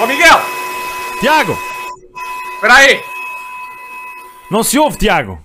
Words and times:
Ó 0.00 0.06
Miguel! 0.06 0.38
Tiago! 1.20 1.52
Espera 2.54 2.74
aí! 2.74 3.00
Não 4.50 4.62
se 4.62 4.78
ouve, 4.78 4.96
Tiago! 4.98 5.38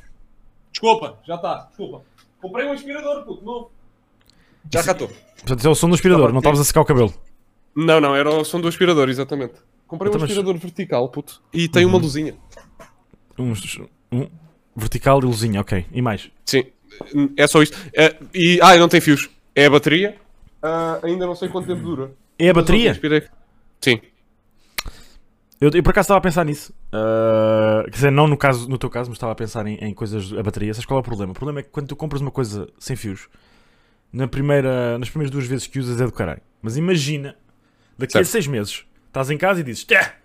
Desculpa, 0.71 1.19
já 1.25 1.35
está, 1.35 1.65
desculpa. 1.67 2.03
Comprei 2.41 2.67
um 2.67 2.71
aspirador, 2.73 3.23
puto, 3.25 3.43
novo. 3.43 3.71
Já 4.71 4.83
cá 4.83 4.91
estou. 4.91 5.07
Portanto, 5.37 5.65
é 5.65 5.69
o 5.69 5.75
som 5.75 5.89
do 5.89 5.95
aspirador, 5.95 6.31
não 6.31 6.39
estavas 6.39 6.59
a 6.59 6.63
secar 6.63 6.81
o 6.81 6.85
cabelo. 6.85 7.13
Não, 7.75 7.99
não, 7.99 8.15
era 8.15 8.29
o 8.29 8.43
som 8.45 8.59
do 8.61 8.67
aspirador, 8.67 9.09
exatamente. 9.09 9.53
Comprei 9.87 10.09
um 10.09 10.11
Então, 10.11 10.21
mas- 10.21 10.29
aspirador 10.29 10.57
vertical, 10.59 11.09
puto. 11.09 11.41
E 11.53 11.67
tem 11.67 11.85
uma 11.85 11.97
luzinha. 11.97 12.35
Uns- 13.37 13.79
Um, 14.11 14.29
vertical 14.75 15.19
e 15.21 15.25
luzinha, 15.25 15.59
ok. 15.61 15.85
E 15.91 16.01
mais? 16.01 16.29
Sim, 16.45 16.65
é 17.35 17.47
só 17.47 17.61
isto. 17.63 17.75
É, 17.95 18.15
e, 18.33 18.59
ah, 18.61 18.75
e 18.75 18.79
não 18.79 18.87
tem 18.87 19.01
fios. 19.01 19.27
É 19.55 19.65
a 19.65 19.69
bateria. 19.69 20.17
Ah, 20.61 20.99
ainda 21.03 21.25
não 21.25 21.35
sei 21.35 21.49
quanto 21.49 21.67
tempo 21.67 21.81
dura. 21.81 22.11
É 22.37 22.49
a 22.49 22.53
bateria? 22.53 22.99
Sim. 23.81 23.99
Eu, 25.63 25.69
eu 25.73 25.81
por 25.81 25.91
acaso 25.91 26.07
estava 26.07 26.17
a 26.17 26.21
pensar 26.21 26.43
nisso. 26.43 26.73
Ah, 26.91 27.83
quer 27.85 27.91
dizer, 27.91 28.11
não 28.11 28.27
no, 28.27 28.35
caso, 28.35 28.67
no 28.67 28.77
teu 28.77 28.89
caso, 28.89 29.09
mas 29.09 29.15
estava 29.15 29.31
a 29.31 29.35
pensar 29.35 29.65
em, 29.65 29.75
em 29.75 29.93
coisas. 29.93 30.33
A 30.33 30.43
bateria. 30.43 30.73
Sabes 30.73 30.85
qual 30.85 30.97
é 30.97 30.99
o 30.99 31.03
problema? 31.03 31.31
O 31.31 31.35
problema 31.35 31.61
é 31.61 31.63
que 31.63 31.69
quando 31.69 31.87
tu 31.87 31.95
compras 31.95 32.21
uma 32.21 32.31
coisa 32.31 32.67
sem 32.77 32.97
fios, 32.97 33.29
na 34.11 34.27
primeira, 34.27 34.97
nas 34.97 35.09
primeiras 35.09 35.31
duas 35.31 35.47
vezes 35.47 35.65
que 35.65 35.79
usas 35.79 36.01
é 36.01 36.05
do 36.05 36.11
caralho. 36.11 36.41
Mas 36.61 36.75
imagina, 36.75 37.37
daqui 37.97 38.17
a 38.17 38.19
Certo. 38.19 38.27
seis 38.27 38.45
meses, 38.45 38.83
estás 39.07 39.31
em 39.31 39.37
casa 39.37 39.61
e 39.61 39.63
dizes: 39.63 39.85
"Tchá, 39.85 40.15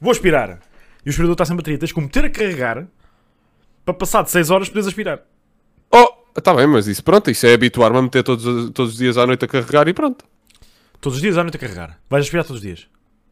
Vou 0.00 0.10
aspirar. 0.10 0.58
E 1.04 1.08
o 1.08 1.10
aspirador 1.10 1.34
está 1.34 1.44
sem 1.44 1.54
bateria. 1.54 1.78
Tens 1.78 1.92
que 1.92 2.00
meter 2.00 2.24
a 2.24 2.30
carregar 2.30 2.88
para 3.84 3.94
passar 3.94 4.22
de 4.22 4.30
6 4.32 4.50
horas 4.50 4.68
poderes 4.68 4.88
aspirar. 4.88 5.22
Oh, 5.92 6.40
tá 6.40 6.52
bem, 6.52 6.66
mas 6.66 6.88
isso 6.88 7.04
pronto, 7.04 7.30
isso 7.30 7.46
é 7.46 7.54
habituar-me 7.54 7.98
a 7.98 8.02
meter 8.02 8.24
todos, 8.24 8.70
todos 8.70 8.92
os 8.92 8.98
dias 8.98 9.16
à 9.16 9.24
noite 9.24 9.44
a 9.44 9.48
carregar 9.48 9.86
e 9.86 9.94
pronto. 9.94 10.24
Todos 11.00 11.16
os 11.18 11.22
dias 11.22 11.38
à 11.38 11.44
noite 11.44 11.56
a 11.56 11.60
carregar. 11.60 12.00
Vais 12.10 12.24
aspirar 12.24 12.42
todos 12.42 12.56
os 12.56 12.62
dias. 12.62 12.88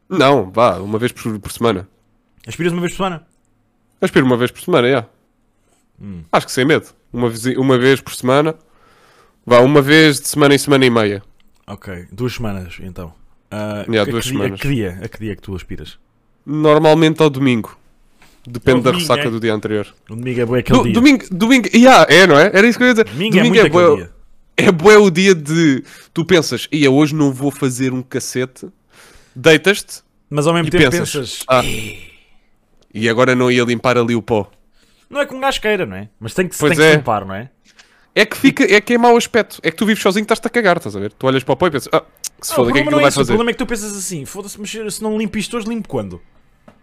Não, 0.09 0.51
vá, 0.51 0.79
uma 0.79 0.99
vez 0.99 1.13
por, 1.13 1.39
por 1.39 1.51
semana. 1.53 1.89
Aspiras 2.47 2.73
uma 2.73 2.81
vez 2.83 2.93
por 2.93 2.97
semana? 2.99 3.27
Aspiro 4.01 4.27
uma 4.27 4.37
vez 4.37 4.51
por 4.51 4.61
semana, 4.61 4.91
já. 4.91 5.07
Hum. 6.01 6.23
Acho 6.31 6.47
que 6.47 6.53
sem 6.53 6.65
medo. 6.65 6.87
Uma 7.13 7.31
vez, 7.31 7.47
uma 7.57 7.79
vez 7.79 8.01
por 8.01 8.15
semana. 8.15 8.55
Vá, 9.47 9.61
uma 9.61 9.81
vez 9.81 10.21
de 10.21 10.29
semana 10.29 10.55
em 10.55 10.59
semana 10.59 10.85
e 10.85 10.91
meia. 10.91 11.23
Ok, 11.67 12.07
duas 12.13 12.35
semanas 12.35 12.77
então. 12.81 13.15
Ah, 13.51 13.85
Yeah, 13.89 14.03
a 14.03 14.05
duas 14.13 14.25
que 14.25 14.31
dia- 14.31 14.39
semanas. 14.39 14.61
A 14.61 14.63
que 14.63 14.69
dia? 14.69 14.99
A 15.03 15.09
que 15.09 15.19
dia 15.21 15.33
é 15.33 15.37
que 15.37 15.43
tu 15.43 15.55
aspiras? 15.55 15.99
Normalmente 16.45 17.23
ao 17.23 17.31
domingo. 17.31 17.79
Depende 18.47 18.79
Ao 18.79 18.83
da 18.83 18.91
domingo, 18.91 19.09
ressaca 19.09 19.29
é? 19.29 19.31
do 19.31 19.41
dia 19.41 19.55
anterior. 19.55 19.87
O 20.11 20.17
domingo 20.17 20.41
é 20.41 20.45
bué 20.45 20.59
aquele 20.61 20.79
Do- 20.79 20.85
dia. 20.85 20.93
domingo, 20.93 21.25
domingo, 21.31 21.69
yeah, 21.75 22.07
é, 22.13 22.27
não 22.27 22.39
é? 22.39 22.51
Era 22.53 22.67
isso 22.67 22.77
que 22.77 22.85
eu 22.85 22.89
ia 22.89 22.93
dizer. 22.95 23.05
Domingo, 23.09 23.39
é 23.39 23.43
muito 23.45 23.61
aquele 23.61 23.71
bué- 23.73 23.97
dia. 23.97 24.11
é 24.59 24.71
bué 24.73 24.99
o 24.99 25.11
dia 25.11 25.35
de. 25.35 25.83
Tu 26.13 26.25
pensas, 26.27 26.69
ia 26.71 26.91
hoje 26.91 27.15
não 27.15 27.33
vou 27.33 27.51
fazer 27.51 27.93
um 27.95 28.03
cacete. 28.03 28.69
Deitas-te 29.35 30.03
Mas 30.31 30.47
ao 30.47 30.55
mesmo 30.55 30.69
e 30.69 30.71
tempo 30.71 30.91
pensas. 30.91 31.11
pensas. 31.13 31.45
Ah, 31.49 31.63
e 32.93 33.09
agora 33.09 33.35
não 33.35 33.51
ia 33.51 33.65
limpar 33.65 33.99
ali 33.99 34.15
o 34.15 34.23
pó. 34.23 34.51
Não 35.11 35.21
é 35.21 35.27
com 35.27 35.39
gasqueira, 35.41 35.85
não 35.85 35.97
é? 35.97 36.09
Mas 36.19 36.35
tem 36.35 36.49
que, 36.49 36.55
se 36.55 36.61
Pois 36.61 36.71
tem 36.71 36.79
que 36.79 36.85
é. 36.85 36.91
se 36.93 36.97
limpar, 36.97 37.25
não 37.25 37.35
é? 37.35 37.51
É 38.15 38.25
que 38.25 38.37
fica, 38.37 38.63
é 38.65 38.81
que 38.81 38.95
é 38.95 38.99
mau 38.99 39.17
aspecto. 39.17 39.59
É 39.63 39.71
que 39.71 39.77
tu 39.77 39.85
vives 39.85 40.03
sozinho 40.03 40.23
e 40.23 40.25
estás-te 40.25 40.47
a 40.47 40.51
cagar, 40.51 40.77
estás 40.77 40.95
a 40.95 41.01
ver? 41.01 41.13
Tu 41.13 41.27
olhas 41.27 41.43
para 41.43 41.53
o 41.53 41.57
pó 41.57 41.67
e 41.67 41.71
pensas, 41.71 41.89
ah, 41.93 42.03
se 42.41 42.51
Não, 42.51 42.57
foda, 42.57 42.71
o 42.71 42.73
que 42.73 42.79
é 42.79 42.83
que 42.83 42.89
ele 42.89 42.97
é 42.97 43.01
vai 43.01 43.09
isso. 43.09 43.19
O 43.19 43.21
fazer? 43.21 43.33
problema 43.33 43.51
é 43.51 43.53
que 43.53 43.59
tu 43.59 43.67
pensas 43.67 43.97
assim: 43.97 44.25
foda-se, 44.25 44.59
mas 44.61 44.71
se 44.95 45.03
não 45.03 45.19
limpo 45.19 45.37
isto 45.37 45.57
hoje, 45.57 45.69
limpo 45.69 45.89
quando? 45.89 46.21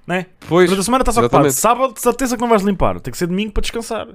Não 0.06 0.16
é? 0.16 0.26
Pois, 0.48 0.68
Durante 0.70 0.82
a 0.82 0.84
semana 0.84 1.02
estás 1.04 1.18
ocupado. 1.18 1.52
Sábado, 1.52 1.94
de 1.94 2.02
certeza 2.02 2.36
que 2.36 2.42
não 2.42 2.50
vais 2.50 2.64
limpar. 2.64 3.00
Tem 3.00 3.12
que 3.12 3.18
ser 3.18 3.28
domingo 3.28 3.54
para 3.54 3.62
descansar. 3.62 4.08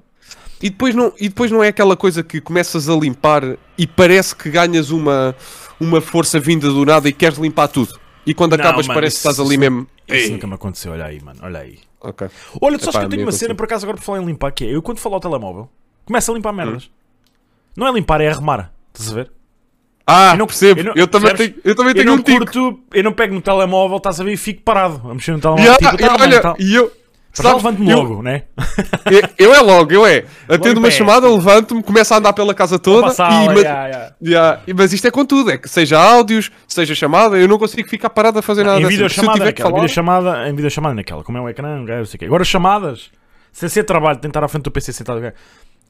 E 0.61 0.68
depois, 0.68 0.94
não, 0.94 1.12
e 1.18 1.28
depois 1.28 1.50
não 1.50 1.62
é 1.62 1.68
aquela 1.68 1.96
coisa 1.96 2.22
que 2.22 2.40
começas 2.40 2.88
a 2.88 2.94
limpar 2.94 3.42
e 3.78 3.86
parece 3.86 4.34
que 4.34 4.50
ganhas 4.50 4.90
uma, 4.90 5.34
uma 5.80 6.00
força 6.00 6.40
vinda 6.40 6.68
do 6.68 6.84
nada 6.84 7.08
e 7.08 7.12
queres 7.12 7.38
limpar 7.38 7.68
tudo. 7.68 7.98
E 8.27 8.34
quando 8.34 8.56
Não, 8.56 8.64
acabas 8.64 8.86
mano, 8.86 8.98
parece 8.98 9.16
que 9.16 9.19
estás 9.28 9.38
ali 9.38 9.56
mesmo. 9.56 9.86
Isso 10.08 10.27
Ei. 10.27 10.30
nunca 10.30 10.46
me 10.46 10.55
aconteceu. 10.55 10.92
Olha 10.92 11.05
aí, 11.06 11.20
mano. 11.22 11.38
Olha 11.42 11.60
aí. 11.60 11.78
Ok. 12.00 12.28
Olha, 12.60 12.77
tu 12.78 12.84
sabes 12.84 12.94
Epá, 12.96 12.98
que 13.00 13.05
eu 13.06 13.10
tenho 13.10 13.22
uma 13.22 13.33
cena 13.33 13.55
por 13.55 13.64
acaso 13.64 13.84
agora 13.86 13.96
por 13.98 14.05
falar 14.05 14.20
em 14.22 14.27
limpar 14.27 14.50
que 14.52 14.64
é 14.64 14.74
eu 14.74 14.83
quando 14.83 14.98
falo 14.98 15.14
ao 15.14 15.20
telemóvel 15.20 15.68
começo 16.05 16.30
a 16.30 16.34
limpar 16.34 16.52
Hum. 16.52 16.56
merdas. 16.56 16.90
Não 17.77 17.86
é 17.86 17.92
limpar, 17.92 18.20
é 18.20 18.28
arrumar. 18.28 18.73
Estás 18.92 19.11
a 19.12 19.14
ver? 19.14 19.30
Ah, 20.06 20.33
Eu 20.34 20.39
não- 20.39 20.46
percebo. 20.46 20.80
eu 20.80 20.86
Eu, 20.86 20.95
não- 20.95 21.06
também 21.08 21.28
percebes? 21.30 21.55
tenho, 21.62 21.62
eu 21.64 21.74
também 21.74 21.90
Eu 21.90 21.95
tenho 21.95 22.06
não 22.06 22.14
um 22.14 22.23
tico. 22.23 22.39
curto, 22.39 22.80
eu 22.95 23.02
não 23.05 23.12
pego 23.12 23.34
no 23.34 23.40
telemóvel, 23.42 23.96
estás 23.96 24.20
a 24.20 24.24
ver, 24.24 24.33
e 24.33 24.36
fico 24.36 24.62
parado 24.62 25.01
a 25.11 25.14
mexer 25.14 25.33
no 25.33 25.40
telemóvel. 25.40 25.64
Yeah, 25.72 25.90
tipo, 25.90 26.02
e 26.02 26.06
tá, 26.06 26.12
mano, 26.18 26.24
olha, 26.33 26.40
tá. 26.42 26.55
e 26.61 26.74
eu. 26.74 26.92
Sabes, 27.42 27.63
levanto-me 27.63 27.91
eu- 27.91 27.98
logo, 27.98 28.23
né? 28.23 28.42
Eu, 29.11 29.48
eu 29.48 29.55
é 29.55 29.61
logo, 29.61 29.92
eu 29.92 30.07
é. 30.07 30.24
Atendo 30.48 30.80
uma 30.80 30.91
chamada, 30.91 31.29
levanto-me, 31.29 31.83
começo 31.83 32.14
a 32.14 32.19
andar 32.19 32.33
pela 32.33 32.55
casa 32.55 32.79
toda. 32.79 33.08
Passar, 33.08 33.30
e, 33.30 33.47
mas, 33.47 33.63
yeah, 33.63 33.86
yeah. 33.86 34.14
yeah, 34.23 34.63
mas 34.74 34.92
isto 34.92 35.07
é 35.07 35.11
com 35.11 35.24
tudo, 35.24 35.51
é 35.51 35.58
que 35.58 35.69
seja 35.69 35.98
áudios, 35.98 36.51
seja 36.67 36.95
chamada, 36.95 37.36
eu 37.36 37.46
não 37.46 37.58
consigo 37.58 37.89
ficar 37.89 38.11
parado 38.11 38.39
a 38.39 38.42
fazer 38.42 38.64
nada. 38.64 38.80
Em 38.80 38.86
videochamada 38.86 39.39
que 39.39 39.45
naquela, 39.45 39.70
falar, 39.70 39.83
videochamada, 39.83 40.48
em 40.48 40.55
videochamada 40.55 40.95
naquela, 40.95 41.23
como 41.23 41.39
é 41.39 41.41
o 41.41 41.48
ecrã, 41.48 41.80
um 41.80 41.85
gajo, 41.85 41.98
não 41.98 42.07
sei 42.07 42.17
o 42.17 42.19
quê. 42.19 42.25
Agora 42.25 42.45
chamadas, 42.45 43.11
sem 43.52 43.69
ser 43.69 43.85
trabalho, 43.85 44.19
tentar 44.19 44.42
à 44.42 44.48
frente 44.48 44.64
do 44.64 44.70
PC 44.70 44.92
sentado, 44.92 45.19
ok. 45.19 45.33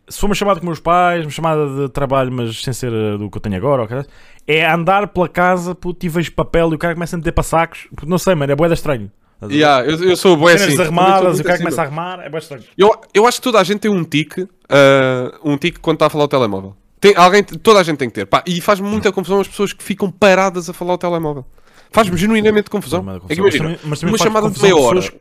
se 0.08 0.18
for 0.18 0.26
uma 0.26 0.34
chamada 0.34 0.60
com 0.60 0.66
meus 0.66 0.80
pais, 0.80 1.24
uma 1.24 1.30
chamada 1.30 1.66
de 1.66 1.88
trabalho, 1.90 2.32
mas 2.32 2.60
sem 2.60 2.72
ser 2.72 2.92
uh, 2.92 3.18
do 3.18 3.30
que 3.30 3.38
eu 3.38 3.40
tenho 3.40 3.56
agora, 3.56 3.84
ok? 3.84 4.04
é 4.46 4.64
andar 4.64 5.08
pela 5.08 5.28
casa, 5.28 5.74
puto, 5.74 6.06
e 6.06 6.08
vejo 6.08 6.32
papel 6.32 6.70
e 6.70 6.74
o 6.76 6.78
cara 6.78 6.94
começa 6.94 7.16
a 7.16 7.18
meter 7.18 7.32
para 7.32 7.42
sacos, 7.42 7.88
não 8.06 8.18
sei, 8.18 8.34
mano, 8.34 8.52
é 8.52 8.56
boeda 8.56 8.74
estranho. 8.74 9.10
Yeah, 9.50 9.84
eu, 9.84 10.02
eu 10.10 10.16
sou 10.16 10.36
Cenas 10.38 10.62
assim. 10.62 10.72
e 10.72 10.76
sou 10.76 10.86
o 10.86 10.94
cara 10.96 11.30
muito 11.30 11.42
começa 11.44 11.64
a 11.64 11.68
assim. 11.68 11.80
arrumar, 11.80 12.20
é 12.24 12.38
estranho. 12.38 12.64
Eu, 12.76 13.00
eu 13.12 13.26
acho 13.26 13.38
que 13.38 13.42
toda 13.44 13.60
a 13.60 13.64
gente 13.64 13.80
tem 13.80 13.90
um 13.90 14.02
tique, 14.02 14.48
ah, 14.68 15.38
um 15.44 15.58
tique 15.58 15.78
quando 15.78 15.96
está 15.96 16.06
a 16.06 16.10
falar 16.10 16.24
ao 16.24 16.28
telemóvel. 16.28 16.74
Tem, 16.98 17.14
alguém, 17.14 17.44
toda 17.44 17.78
a 17.80 17.82
gente 17.82 17.98
tem 17.98 18.08
que 18.08 18.14
ter. 18.14 18.26
Pá, 18.26 18.42
e 18.46 18.60
faz-me 18.62 18.88
muita 18.88 19.12
confusão 19.12 19.38
as 19.40 19.46
pessoas 19.48 19.72
que 19.74 19.84
ficam 19.84 20.10
paradas 20.10 20.70
a 20.70 20.72
falar 20.72 20.92
ao 20.92 20.98
telemóvel. 20.98 21.44
Faz-me 21.92 22.16
genuinamente 22.16 22.70
confusão. 22.70 23.04
Faz-me 23.04 23.20
É 23.28 23.34
que 23.34 23.42
confusão. 23.42 23.66
imagina, 23.66 23.68
Mas 23.68 23.78
também- 23.80 23.90
mas 23.90 24.00
também 24.00 24.12
uma 24.12 24.18
faz 24.18 24.26
chamada 24.28 24.46
de 24.48 24.54
confusão 24.54 24.76
meia 24.76 24.86
hora. 24.88 25.00
pessoas- 25.00 25.20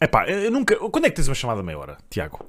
Epá, 0.00 0.28
eu 0.28 0.50
nunca. 0.50 0.76
Quando 0.76 1.06
é 1.06 1.10
que 1.10 1.16
tens 1.16 1.28
uma 1.28 1.34
chamada 1.34 1.60
de 1.60 1.66
meia 1.66 1.78
hora, 1.78 1.96
Tiago? 2.10 2.44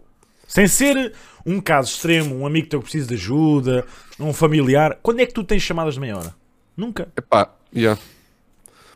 Sem 0.47 0.67
ser 0.67 1.13
um 1.45 1.61
caso 1.61 1.89
extremo, 1.91 2.35
um 2.35 2.45
amigo 2.45 2.67
teu 2.67 2.79
que 2.79 2.83
precisa 2.85 3.07
de 3.07 3.13
ajuda, 3.15 3.85
um 4.19 4.33
familiar, 4.33 4.99
quando 5.01 5.21
é 5.21 5.25
que 5.25 5.33
tu 5.33 5.43
tens 5.43 5.61
chamadas 5.63 5.93
de 5.95 5.99
meia 6.01 6.17
hora? 6.17 6.35
Nunca. 6.75 7.07
Epá, 7.17 7.49
yeah. 7.75 7.99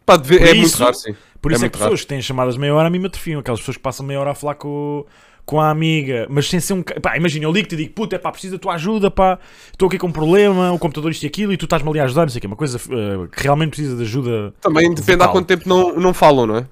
Pá, 0.05 0.17
deve- 0.17 0.37
é 0.43 0.51
isso- 0.51 0.61
muito 0.61 0.77
raro, 0.77 0.93
sim. 0.95 1.15
Por 1.41 1.51
isso 1.51 1.61
é, 1.61 1.63
muito 1.65 1.73
que 1.73 1.79
pessoas 1.79 2.01
que 2.01 2.07
têm 2.07 2.21
chamadas 2.21 2.55
de 2.55 2.59
meia 2.59 2.73
hora 2.75 2.87
a 2.87 2.89
mim 2.89 2.99
me 2.99 3.07
atrofiam. 3.07 3.39
Aquelas 3.39 3.59
pessoas 3.59 3.77
que 3.77 3.83
passam 3.83 4.05
meia 4.05 4.19
hora 4.19 4.31
a 4.31 4.35
falar 4.35 4.55
com, 4.55 5.05
com 5.45 5.59
a 5.61 5.69
amiga, 5.69 6.27
mas 6.29 6.49
sem 6.49 6.59
ser 6.59 6.73
um. 6.73 6.83
Pá, 6.83 7.15
imagina, 7.17 7.45
eu 7.45 7.51
ligo-te 7.51 7.73
e 7.75 7.77
digo, 7.77 7.93
puta, 7.93 8.15
é 8.15 8.19
pá, 8.19 8.31
preciso 8.31 8.55
da 8.57 8.59
tua 8.59 8.73
ajuda, 8.73 9.09
pá, 9.09 9.39
estou 9.71 9.87
aqui 9.87 9.97
com 9.97 10.07
um 10.07 10.11
problema, 10.11 10.71
o 10.71 10.77
computador 10.79 11.11
isto 11.11 11.23
e 11.23 11.27
aquilo, 11.27 11.53
e 11.53 11.57
tu 11.57 11.65
estás-me 11.65 11.89
ali 11.89 11.99
a 11.99 12.03
ajudar, 12.03 12.23
não 12.23 12.29
sei 12.29 12.39
o 12.39 12.41
quê, 12.41 12.47
uma 12.47 12.55
coisa 12.57 12.77
eh, 12.77 13.27
que 13.35 13.43
realmente 13.43 13.69
precisa 13.69 13.95
de 13.95 14.01
ajuda. 14.03 14.53
Também 14.61 14.93
depende 14.93 15.23
há 15.23 15.27
quanto 15.29 15.47
tempo 15.47 15.67
não, 15.67 15.95
não 15.95 16.13
falam, 16.13 16.45
não 16.45 16.57
é? 16.57 16.65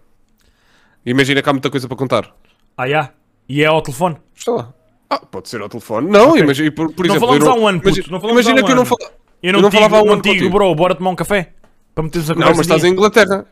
Imagina 1.05 1.41
que 1.41 1.49
há 1.49 1.53
muita 1.53 1.69
coisa 1.69 1.88
para 1.88 1.97
contar. 1.97 2.35
Ah, 2.75 2.88
já? 2.89 3.11
E 3.47 3.63
é 3.63 3.66
ao 3.67 3.81
telefone. 3.81 4.17
Sei 4.35 4.53
lá. 4.53 4.73
Ah, 5.09 5.19
pode 5.19 5.47
ser 5.47 5.61
ao 5.61 5.69
telefone. 5.69 6.09
Não, 6.11 6.31
Ok. 6.31 6.41
imagina, 6.44 6.72
por, 6.72 6.91
por 6.91 7.05
Não 7.07 7.16
exemplo... 7.16 7.28
falamos 7.29 7.45
eu 7.47 7.51
há 7.53 7.55
um 7.55 7.67
ano, 7.67 7.79
puto, 7.79 7.97
imagina, 7.99 8.19
não 8.19 8.29
imagina 8.29 8.59
há 8.59 8.63
um 8.63 8.66
que 8.66 8.72
eu 8.72 8.75
não 8.75 8.81
ano. 8.84 8.97
Eu 9.41 9.53
não, 9.53 9.59
Eu 9.59 9.61
não 9.63 9.69
digo, 9.69 9.81
falava 9.81 9.97
há 9.97 10.01
um 10.01 10.05
não 10.07 10.13
ano 10.13 10.22
digo, 10.22 10.35
contigo. 10.35 10.51
bro, 10.53 10.75
bora 10.75 10.95
tomar 10.95 11.11
um 11.11 11.16
café 11.16 11.53
para 11.95 12.03
metermos 12.03 12.29
a 12.29 12.34
Não, 12.34 12.41
conversa. 12.41 12.57
mas 12.57 12.66
estás 12.67 12.84
em 12.84 12.91
Inglaterra. 12.91 13.45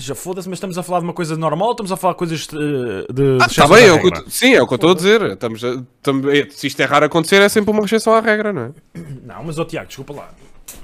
Já 0.00 0.14
foda-se, 0.14 0.48
mas 0.48 0.58
estamos 0.58 0.78
a 0.78 0.82
falar 0.84 1.00
de 1.00 1.06
uma 1.06 1.12
coisa 1.12 1.36
normal 1.36 1.66
ou 1.68 1.72
estamos 1.72 1.90
a 1.90 1.96
falar 1.96 2.12
de 2.14 2.18
coisas 2.18 2.46
eh, 2.52 3.12
de. 3.12 3.38
Ah, 3.42 3.46
está 3.46 3.66
bem, 3.66 3.84
é 3.86 3.92
o 3.92 4.00
que 4.00 4.30
sim, 4.30 4.54
é 4.54 4.62
o 4.62 4.66
que 4.66 4.72
eu 4.74 4.76
estou 4.76 4.90
a 4.92 4.94
dizer. 4.94 5.22
Estamos 5.22 5.64
a- 5.64 5.82
tam- 6.02 6.22
é- 6.30 6.46
se 6.50 6.68
isto 6.68 6.80
é 6.80 6.84
raro 6.84 7.04
acontecer, 7.06 7.42
é 7.42 7.48
sempre 7.48 7.72
uma 7.72 7.84
exceção 7.84 8.14
à 8.14 8.20
regra, 8.20 8.52
não 8.52 8.62
é? 8.62 8.70
Não, 9.26 9.42
mas 9.44 9.58
ó 9.58 9.64
Tiago, 9.64 9.88
desculpa 9.88 10.12
lá. 10.14 10.30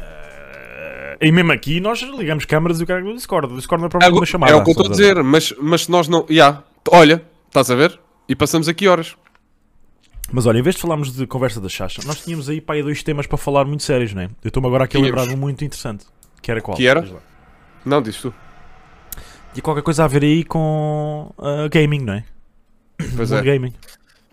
Eh, 0.01 1.19
e 1.23 1.31
mesmo 1.33 1.53
aqui 1.53 1.79
nós 1.81 2.01
ligamos 2.01 2.45
câmaras 2.45 2.81
e 2.81 2.85
o 2.85 2.87
cara 2.87 3.03
do 3.03 3.15
Discord. 3.15 3.53
O 3.53 3.57
Discord 3.57 3.81
não 3.83 3.87
é 3.87 3.91
provavelmente 3.91 4.21
uma 4.21 4.27
chamada. 4.27 4.53
é 4.53 4.55
o 4.57 4.65
que 4.65 4.71
eu 4.71 4.73
estou 4.73 4.87
a 4.87 4.91
dizer, 4.91 5.23
mas, 5.23 5.55
mas 5.61 5.83
se 5.85 5.91
nós 5.91 6.09
não. 6.09 6.27
Ya, 6.31 6.63
olha, 6.91 7.23
estás 7.47 7.71
a 7.71 7.75
ver? 7.75 7.99
E 8.29 8.35
passamos 8.35 8.69
aqui 8.69 8.89
horas. 8.89 9.15
Mas 10.33 10.47
olha, 10.47 10.59
em 10.59 10.63
vez 10.63 10.75
de 10.75 10.81
falarmos 10.81 11.15
de 11.15 11.27
conversa 11.27 11.61
da 11.61 11.69
Chacha, 11.69 12.01
nós 12.07 12.25
tínhamos 12.25 12.49
aí 12.49 12.61
para 12.61 12.77
aí 12.77 12.83
dois 12.83 13.03
temas 13.03 13.27
para 13.27 13.37
falar 13.39 13.65
muito 13.67 13.83
sérios, 13.83 14.13
não 14.15 14.23
é? 14.23 14.25
Eu 14.43 14.49
estou-me 14.49 14.67
agora 14.67 14.85
aqui 14.85 14.97
a 14.97 15.01
lembrar 15.01 15.27
de 15.27 15.35
um 15.35 15.37
muito 15.37 15.63
interessante. 15.65 16.07
Que 16.43 16.51
era 16.51 16.61
qual? 16.61 16.77
Que 16.77 16.87
era? 16.87 17.07
Não, 17.85 18.01
dizes 18.03 18.21
tu. 18.23 18.35
E 19.55 19.61
qualquer 19.61 19.83
coisa 19.83 20.05
a 20.05 20.09
ver 20.09 20.23
aí 20.23 20.45
com 20.45 21.33
ah, 21.39 21.69
gaming, 21.69 22.01
não 22.01 22.15
é? 22.15 22.25
Pois 23.17 23.31
é. 23.33 23.43
gaming. 23.43 23.73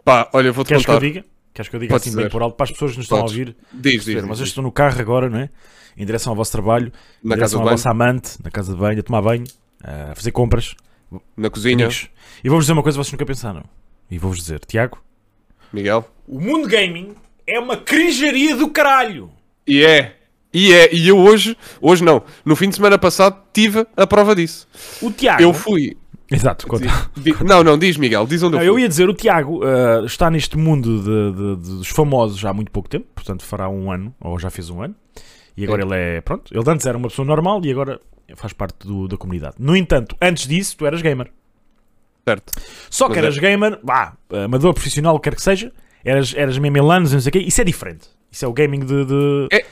Pá, 0.03 0.29
olha, 0.33 0.47
eu 0.47 0.53
vou-te 0.53 0.69
Queres 0.69 0.83
que 0.85 0.89
eu 0.91 0.95
contar. 0.95 1.05
diga? 1.05 1.25
Queres 1.53 1.69
que 1.69 1.75
eu 1.75 1.79
diga 1.79 1.93
Pode 1.93 2.07
assim 2.09 2.15
bem 2.17 2.29
por 2.29 2.41
alto 2.41 2.55
para 2.55 2.63
as 2.63 2.71
pessoas 2.71 2.91
que 2.91 2.97
nos 2.97 3.05
estão 3.05 3.19
a 3.19 3.23
ouvir? 3.23 3.55
Diz, 3.73 4.05
diz. 4.05 4.15
mas 4.23 4.39
eu 4.39 4.45
diz. 4.45 4.47
estou 4.47 4.63
no 4.63 4.71
carro 4.71 4.99
agora, 4.99 5.29
não 5.29 5.39
é? 5.39 5.49
Em 5.97 6.05
direção 6.05 6.31
ao 6.31 6.35
vosso 6.37 6.51
trabalho, 6.51 6.91
em 7.23 7.27
Na 7.27 7.35
casa 7.35 7.57
direção 7.57 7.61
de 7.63 7.67
à 7.67 7.71
vossa 7.71 7.89
amante, 7.91 8.37
na 8.43 8.49
casa 8.49 8.73
de 8.73 8.79
banho, 8.79 8.99
a 8.99 9.03
tomar 9.03 9.21
banho, 9.21 9.43
a 9.83 10.15
fazer 10.15 10.31
compras, 10.31 10.75
na 11.35 11.49
cozinha. 11.49 11.85
amigos. 11.85 12.09
E 12.43 12.47
vou-vos 12.49 12.65
dizer 12.65 12.73
uma 12.73 12.81
coisa 12.83 12.97
que 12.97 13.03
vocês 13.03 13.11
nunca 13.11 13.25
pensaram. 13.25 13.63
E 14.09 14.17
vou-vos 14.17 14.39
dizer, 14.39 14.59
Tiago, 14.65 15.03
Miguel. 15.73 16.09
o 16.27 16.39
mundo 16.39 16.67
gaming 16.67 17.13
é 17.45 17.59
uma 17.59 17.75
crinjaria 17.77 18.55
do 18.55 18.69
caralho. 18.69 19.29
E 19.67 19.83
é. 19.83 20.15
E 20.53 20.73
é. 20.73 20.93
E 20.93 21.07
eu 21.07 21.17
hoje, 21.17 21.55
hoje 21.81 22.03
não, 22.03 22.23
no 22.43 22.55
fim 22.55 22.69
de 22.69 22.75
semana 22.75 22.97
passado 22.97 23.37
tive 23.53 23.85
a 23.95 24.05
prova 24.07 24.35
disso. 24.35 24.67
O 25.01 25.11
Tiago. 25.11 25.41
Eu 25.41 25.53
fui. 25.53 25.97
Exato, 26.29 26.65
conta. 26.65 26.85
Não, 27.45 27.61
não, 27.63 27.77
diz 27.77 27.97
Miguel, 27.97 28.25
diz 28.25 28.41
onde 28.41 28.55
Não, 28.55 28.61
eu 28.63 28.67
eu 28.67 28.73
fui. 28.75 28.81
ia 28.83 28.87
dizer, 28.89 29.09
o 29.09 29.13
Tiago 29.13 29.61
ah, 29.65 30.05
está 30.05 30.29
neste 30.31 30.57
mundo 30.57 30.99
de- 30.99 31.03
de- 31.03 31.55
de- 31.61 31.77
dos 31.79 31.87
famosos 31.89 32.43
há 32.45 32.53
muito 32.53 32.71
pouco 32.71 32.87
tempo, 32.87 33.05
portanto 33.13 33.43
fará 33.43 33.67
um 33.67 33.91
ano, 33.91 34.15
ou 34.21 34.39
já 34.39 34.49
fez 34.49 34.69
um 34.69 34.81
ano, 34.81 34.95
e 35.57 35.63
agora 35.65 35.83
ele 35.83 35.93
é, 35.93 36.21
pronto, 36.21 36.49
ele 36.57 36.63
antes 36.69 36.85
era 36.85 36.97
uma 36.97 37.09
pessoa 37.09 37.25
normal 37.25 37.59
e 37.65 37.69
agora 37.71 37.99
faz 38.37 38.53
parte 38.53 38.87
do- 38.87 39.09
da 39.09 39.17
comunidade. 39.17 39.55
No 39.59 39.75
entanto, 39.75 40.15
antes 40.21 40.47
disso, 40.47 40.77
tu 40.77 40.85
eras 40.85 41.01
gamer. 41.01 41.29
Certo. 42.25 42.53
Só 42.89 43.05
que 43.09 43.15
Mas 43.15 43.23
eras 43.25 43.37
gamer, 43.37 43.79
vá, 43.83 44.13
amador 44.45 44.73
profissional, 44.73 45.19
quer 45.19 45.35
que 45.35 45.41
seja, 45.41 45.69
eras, 46.05 46.33
eras 46.37 46.57
mesmo 46.57 46.77
em 46.77 46.81
LANs, 46.81 47.11
não 47.11 47.19
sei 47.19 47.29
o 47.29 47.33
quê, 47.33 47.39
isso 47.39 47.59
é 47.59 47.63
diferente. 47.65 48.07
Isso 48.31 48.45
é 48.45 48.47
o 48.47 48.53
gaming 48.53 48.79
de. 48.79 49.03
de- 49.05 49.47
É 49.51 49.65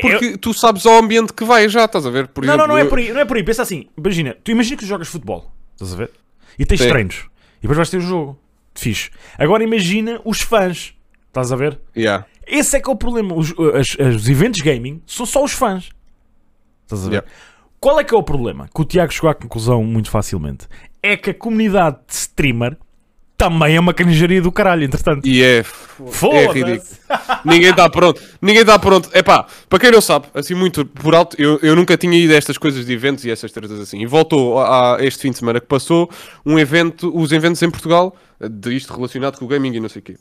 porque 0.00 0.36
tu 0.38 0.52
sabes 0.54 0.84
ao 0.86 0.94
ambiente 0.98 1.32
que 1.32 1.44
vai 1.44 1.68
já, 1.68 1.84
estás 1.84 2.04
a 2.06 2.10
ver? 2.10 2.28
Por 2.28 2.44
Não, 2.44 2.54
exemplo, 2.54 2.66
não, 2.68 2.74
não 2.74 2.78
é 2.78 2.84
eu- 2.84 2.88
por 2.88 2.98
aí, 2.98 3.12
não 3.12 3.20
é 3.20 3.24
por 3.24 3.36
aí. 3.36 3.42
Pensa 3.44 3.62
assim, 3.62 3.86
imagina, 3.96 4.36
tu 4.42 4.50
imagina 4.50 4.76
que 4.76 4.84
tu 4.84 4.88
jogas 4.88 5.08
futebol, 5.08 5.50
estás 5.74 5.92
a 5.92 5.96
ver? 5.96 6.10
E 6.58 6.64
tens 6.66 6.80
Sim. 6.80 6.88
treinos. 6.88 7.26
E 7.58 7.62
depois 7.62 7.76
vais 7.76 7.90
ter 7.90 7.98
o 7.98 8.00
jogo. 8.00 8.38
Fixe. 8.74 9.10
Agora 9.38 9.62
imagina 9.64 10.20
os 10.24 10.40
fãs, 10.40 10.94
estás 11.28 11.50
a 11.52 11.56
ver? 11.56 11.80
Yeah. 11.96 12.26
Esse 12.46 12.76
é 12.76 12.80
que 12.80 12.88
é 12.88 12.92
o 12.92 12.96
problema. 12.96 13.34
Os, 13.34 13.52
as- 13.74 13.96
os 14.16 14.28
eventos 14.28 14.60
gaming 14.60 15.02
são 15.06 15.26
só 15.26 15.42
os 15.44 15.52
fãs. 15.52 15.90
Estás 16.84 17.02
a 17.02 17.10
ver? 17.10 17.16
Yeah. 17.16 17.28
Qual 17.80 17.98
é 18.00 18.04
que 18.04 18.14
é 18.14 18.16
o 18.18 18.22
problema? 18.22 18.68
Que 18.74 18.80
o 18.80 18.84
Tiago 18.84 19.12
chegou 19.12 19.28
à 19.30 19.34
conclusão 19.34 19.84
muito 19.84 20.10
facilmente. 20.10 20.66
É 21.02 21.16
que 21.16 21.30
a 21.30 21.34
comunidade 21.34 21.98
de 22.08 22.14
streamer 22.14 22.76
também 23.38 23.76
é 23.76 23.80
uma 23.80 23.94
canijaria 23.94 24.42
do 24.42 24.50
caralho, 24.50 24.82
entretanto. 24.82 25.24
E 25.26 25.42
é, 25.42 25.58
é 25.58 26.52
ridículo. 26.52 26.82
Ninguém 27.44 27.70
está 27.70 27.88
pronto. 27.88 28.20
Ninguém 28.42 28.62
está 28.62 28.76
pronto. 28.78 29.08
É 29.12 29.22
pá, 29.22 29.46
para 29.68 29.78
quem 29.78 29.92
não 29.92 30.00
sabe, 30.00 30.26
assim 30.34 30.54
muito 30.54 30.84
por 30.84 31.14
alto, 31.14 31.40
eu, 31.40 31.56
eu 31.62 31.76
nunca 31.76 31.96
tinha 31.96 32.18
ido 32.18 32.32
a 32.32 32.36
estas 32.36 32.58
coisas 32.58 32.84
de 32.84 32.92
eventos 32.92 33.24
e 33.24 33.30
essas 33.30 33.52
tretas 33.52 33.78
assim. 33.78 34.00
E 34.00 34.06
voltou 34.06 34.58
a, 34.58 34.96
a 34.96 35.04
este 35.04 35.22
fim 35.22 35.30
de 35.30 35.38
semana 35.38 35.60
que 35.60 35.68
passou 35.68 36.10
um 36.44 36.58
evento, 36.58 37.16
os 37.16 37.30
eventos 37.30 37.62
em 37.62 37.70
Portugal, 37.70 38.16
de 38.40 38.76
isto 38.76 38.92
relacionado 38.92 39.38
com 39.38 39.44
o 39.44 39.48
gaming 39.48 39.72
e 39.72 39.80
não 39.80 39.88
sei 39.88 40.00
o 40.00 40.02
quê. 40.02 40.16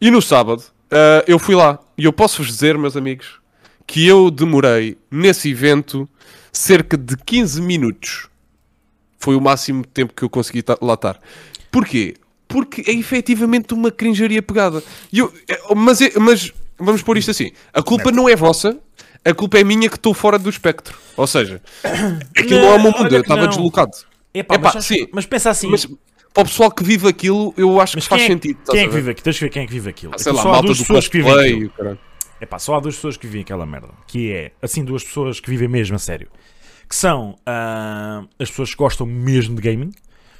E 0.00 0.10
no 0.10 0.22
sábado, 0.22 0.62
ah, 0.90 1.22
eu 1.26 1.38
fui 1.38 1.54
lá. 1.54 1.78
E 1.98 2.06
eu 2.06 2.12
posso-vos 2.12 2.48
dizer, 2.48 2.78
meus 2.78 2.96
amigos, 2.96 3.38
que 3.86 4.06
eu 4.06 4.30
demorei 4.30 4.96
nesse 5.10 5.50
evento 5.50 6.08
cerca 6.50 6.96
de 6.96 7.16
15 7.18 7.60
minutos. 7.60 8.28
Foi 9.18 9.36
o 9.36 9.40
máximo 9.42 9.84
tempo 9.84 10.14
que 10.14 10.22
eu 10.22 10.30
consegui 10.30 10.64
lá 10.80 10.94
estar. 10.94 11.20
Porquê? 11.70 12.14
Porque 12.48 12.82
é 12.86 12.94
efetivamente 12.94 13.74
uma 13.74 13.90
crinjaria 13.90 14.40
pegada. 14.42 14.82
E 15.12 15.18
eu- 15.18 15.32
é- 15.48 15.74
mas, 15.74 16.00
é- 16.00 16.12
mas 16.18 16.52
vamos 16.78 17.02
pôr 17.02 17.18
isto 17.18 17.30
assim: 17.30 17.50
a 17.72 17.82
culpa 17.82 18.12
não 18.12 18.28
é 18.28 18.36
vossa, 18.36 18.78
a 19.24 19.34
culpa 19.34 19.58
é 19.58 19.64
minha 19.64 19.88
que 19.88 19.96
estou 19.96 20.14
fora 20.14 20.38
do 20.38 20.48
espectro. 20.48 20.96
Ou 21.16 21.26
seja, 21.26 21.60
aquilo 22.36 22.60
não, 22.60 22.68
é 22.68 22.74
o 22.76 22.82
meu 22.82 22.90
Não, 22.92 22.98
mundo, 22.98 23.04
olha 23.06 23.16
eu 23.16 23.24
que 23.24 23.32
estava 23.32 23.48
deslocado. 23.48 23.92
Epá, 24.32 24.54
Epá, 24.54 24.72
mas, 24.74 24.84
sim. 24.84 25.06
mas 25.12 25.26
pensa 25.26 25.50
assim. 25.50 25.68
Mas 25.68 25.86
para 26.34 26.42
o 26.42 26.46
pessoal 26.46 26.70
que 26.70 26.84
vive 26.84 27.08
aquilo, 27.08 27.54
eu 27.56 27.80
acho 27.80 27.96
mas 27.96 28.04
que 28.04 28.10
faz 28.10 28.22
é, 28.22 28.26
sentido. 28.26 28.58
Quem 28.70 28.80
é 28.80 28.84
que 28.84 28.90
ver? 28.90 28.96
vive 28.96 29.10
aqui? 29.12 29.22
Deixa 29.22 29.44
eu 29.44 29.48
ver 29.48 29.52
quem 29.52 29.62
é 29.62 29.66
que 29.66 29.72
vive 29.72 29.88
aquilo. 29.90 30.12
Ah, 30.14 30.18
Sei 30.18 30.30
Aquilo 30.30 30.36
lá, 30.36 30.42
só 30.42 30.48
há 30.48 30.52
malta 30.52 30.66
duas 30.66 30.78
do 30.78 30.82
pessoas 30.82 31.08
que 31.08 31.16
vivem 31.16 31.32
aquilo. 31.64 31.98
Epá, 32.38 32.58
só 32.58 32.74
há 32.74 32.80
duas 32.80 32.94
pessoas 32.94 33.16
que 33.16 33.26
vivem 33.26 33.40
aquela 33.40 33.64
merda. 33.64 33.88
Que 34.06 34.30
é, 34.30 34.52
assim, 34.60 34.84
duas 34.84 35.02
pessoas 35.02 35.40
que 35.40 35.48
vivem 35.48 35.66
mesmo 35.68 35.96
a 35.96 35.98
sério. 35.98 36.28
Que 36.86 36.94
são 36.94 37.36
ah, 37.46 38.24
as 38.38 38.50
pessoas 38.50 38.70
que 38.70 38.76
gostam 38.76 39.06
mesmo 39.06 39.56
de 39.56 39.62
gaming. 39.62 39.90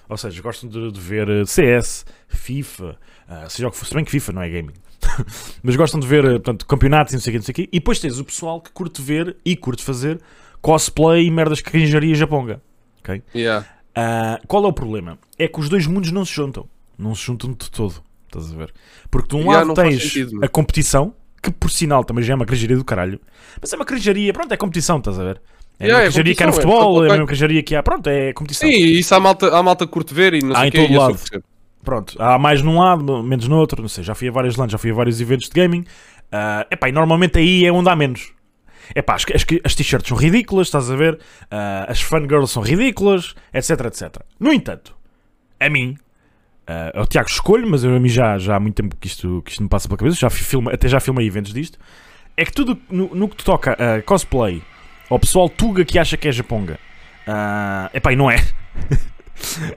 Ou 0.09 0.17
seja, 0.17 0.41
gostam 0.43 0.69
de, 0.69 0.93
de 0.93 1.01
ver 1.01 1.29
eh, 1.29 1.45
CS, 1.45 2.05
FIFA, 2.29 2.97
ah, 3.29 3.49
seja 3.49 3.69
o 3.69 3.71
que 3.71 3.77
for. 3.77 3.87
Se 3.87 3.95
bem 3.95 4.05
que 4.05 4.11
FIFA 4.11 4.33
não 4.33 4.43
é 4.43 4.49
gaming. 4.49 4.75
Mas 5.63 5.77
gostam 5.77 5.99
de 5.99 6.07
ver, 6.07 6.25
eh, 6.25 6.33
portanto, 6.33 6.67
campeonatos 6.67 7.13
e 7.13 7.17
não 7.17 7.21
sei 7.21 7.31
o 7.31 7.33
quê, 7.33 7.39
não 7.39 7.45
sei 7.45 7.53
o 7.53 7.55
quê. 7.55 7.69
E 7.73 7.79
depois 7.79 7.99
tens 7.99 8.19
o 8.19 8.25
pessoal 8.25 8.61
que 8.61 8.71
curte 8.71 9.03
ver 9.03 9.37
e 9.45 9.57
curte 9.57 9.83
fazer 9.83 10.21
cosplay 10.61 11.27
e 11.27 11.31
merdas 11.31 11.61
que 11.61 11.71
crinjaria 11.71 12.15
japonga. 12.15 12.61
Ok? 13.01 13.23
Yeah. 13.35 13.67
Ah, 13.95 14.41
qual 14.47 14.65
é 14.65 14.69
o 14.69 14.73
problema? 14.73 15.19
É 15.39 15.49
que 15.49 15.59
os 15.59 15.69
dois 15.69 15.87
mundos 15.87 16.13
não 16.13 16.25
se 16.25 16.33
juntam. 16.33 16.69
Não 16.99 17.15
se 17.15 17.23
juntam 17.23 17.51
de 17.51 17.71
todo. 17.71 18.03
Estás 18.27 18.53
a 18.53 18.57
ver? 18.57 18.73
Porque 19.11 19.29
de 19.29 19.37
um 19.37 19.41
Yeah, 19.41 19.67
lado 19.67 19.75
tens 19.75 20.03
sentido, 20.03 20.45
a 20.45 20.49
competição, 20.49 21.15
que 21.43 21.51
por 21.51 21.71
sinal 21.71 22.05
também 22.05 22.25
já 22.25 22.33
é 22.33 22.37
uma 22.37 22.45
crinjaria 22.45 22.77
do 22.77 22.85
caralho. 22.85 23.21
Mas 23.61 23.73
é 23.73 23.77
uma 23.77 23.85
crinjaria, 23.85 24.33
pronto, 24.33 24.53
é 24.53 24.57
competição, 24.57 24.99
estás 24.99 25.19
a 25.19 25.25
ver? 25.25 25.41
É 25.79 25.85
a 25.85 25.87
Yeah, 25.89 26.05
mesma 26.05 26.21
é 26.31 26.35
que 26.35 26.43
há 26.43 26.47
no 26.47 26.51
é, 26.53 26.55
futebol, 26.55 27.05
é, 27.05 27.09
a 27.09 27.11
mesma 27.13 27.27
crinjaria 27.27 27.63
que 27.63 27.75
há. 27.77 27.83
Pronto, 27.83 28.07
é 28.09 28.33
competição. 28.33 28.69
Sim, 28.69 28.75
isso 28.77 29.15
há 29.15 29.21
malta, 29.21 29.55
há 29.57 29.63
malta 29.63 29.87
que 29.87 29.93
curte 29.93 30.15
ver 30.15 30.35
e 30.35 30.41
não 30.43 30.55
Há 30.55 30.61
sei 30.61 30.67
em 30.67 30.69
o 30.69 30.73
quê. 30.73 30.79
todo 30.79 30.91
e 30.91 30.95
eu 30.95 31.01
lado. 31.01 31.11
sou 31.11 31.19
percebo. 31.19 31.45
Pronto, 31.85 32.17
há 32.21 32.39
mais 32.39 32.63
num 32.63 32.79
lado, 32.81 33.23
menos 33.23 33.47
no 33.47 33.57
outro, 33.57 33.81
não 33.81 33.89
sei, 33.89 34.03
já 34.03 34.15
fui 34.15 34.29
a 34.29 34.33
vários 34.33 34.57
lances, 34.57 34.73
já 34.73 34.79
fui 34.79 34.91
a 34.91 34.95
vários 34.95 35.21
eventos 35.21 35.49
de 35.49 35.55
gaming. 35.55 35.85
Ah, 36.33 36.67
epá, 36.71 36.89
e 36.89 36.93
normalmente 36.93 37.39
aí 37.39 37.65
é 37.65 37.71
onde 37.71 37.89
há 37.89 37.95
menos. 37.95 38.33
Epá, 38.95 39.15
as, 39.15 39.25
as, 39.35 39.45
as 39.65 39.75
t-shirts 39.75 40.09
são 40.09 40.17
ridículas, 40.17 40.67
estás 40.69 40.91
a 40.91 40.97
ver? 40.97 41.19
Ah, 41.51 41.87
as 41.89 42.01
fangirls 42.01 42.51
são 42.51 42.63
ridículas, 42.63 43.35
etc, 43.55 43.71
etc. 43.87 44.17
No 44.41 44.53
entanto, 44.53 44.97
a 45.61 45.69
mim, 45.69 45.97
ah, 46.67 46.91
é 46.95 47.01
o 47.01 47.07
Tiago 47.07 47.29
escolho, 47.29 47.69
mas 47.69 47.85
eu, 47.85 47.95
a 47.95 48.01
mim 48.01 48.09
já, 48.09 48.39
já 48.39 48.57
há 48.57 48.61
muito 48.61 48.75
tempo 48.75 48.97
que 48.97 49.07
isto, 49.07 49.43
que 49.45 49.53
isto 49.53 49.63
me 49.63 49.69
passa 49.69 49.87
pela 49.89 49.99
cabeça, 49.99 50.17
já 50.19 50.31
fi- 50.31 50.43
filma, 50.45 50.73
até 50.73 50.89
já 50.89 50.99
filmei 51.01 51.27
eventos 51.27 51.53
disto, 51.53 51.79
é 52.37 52.45
que 52.45 52.53
tudo 52.53 52.79
no, 52.91 53.15
no 53.15 53.29
que 53.29 53.37
te 53.37 53.45
toca 53.45 53.73
a 53.75 54.03
cosplay, 54.03 54.63
ao 55.09 55.19
pessoal 55.19 55.49
tuga 55.49 55.85
que 55.85 55.99
acha 55.99 56.17
que 56.17 56.29
é 56.29 56.33
japonga, 56.33 56.79
ah, 57.27 57.91
epá, 57.93 58.13
e 58.13 58.17
não 58.17 58.31
é. 58.31 58.37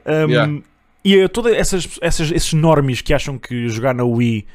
Um, 0.05 0.29
Yeah. 0.29 0.61
E 1.03 1.27
todas 1.27 1.53
essas, 1.53 1.99
essas, 2.01 2.31
esses 2.31 2.53
normies 2.53 3.01
que 3.01 3.13
acham 3.13 3.37
que 3.37 3.67
jogar 3.67 3.93
na 3.93 4.03
Wii 4.03 4.45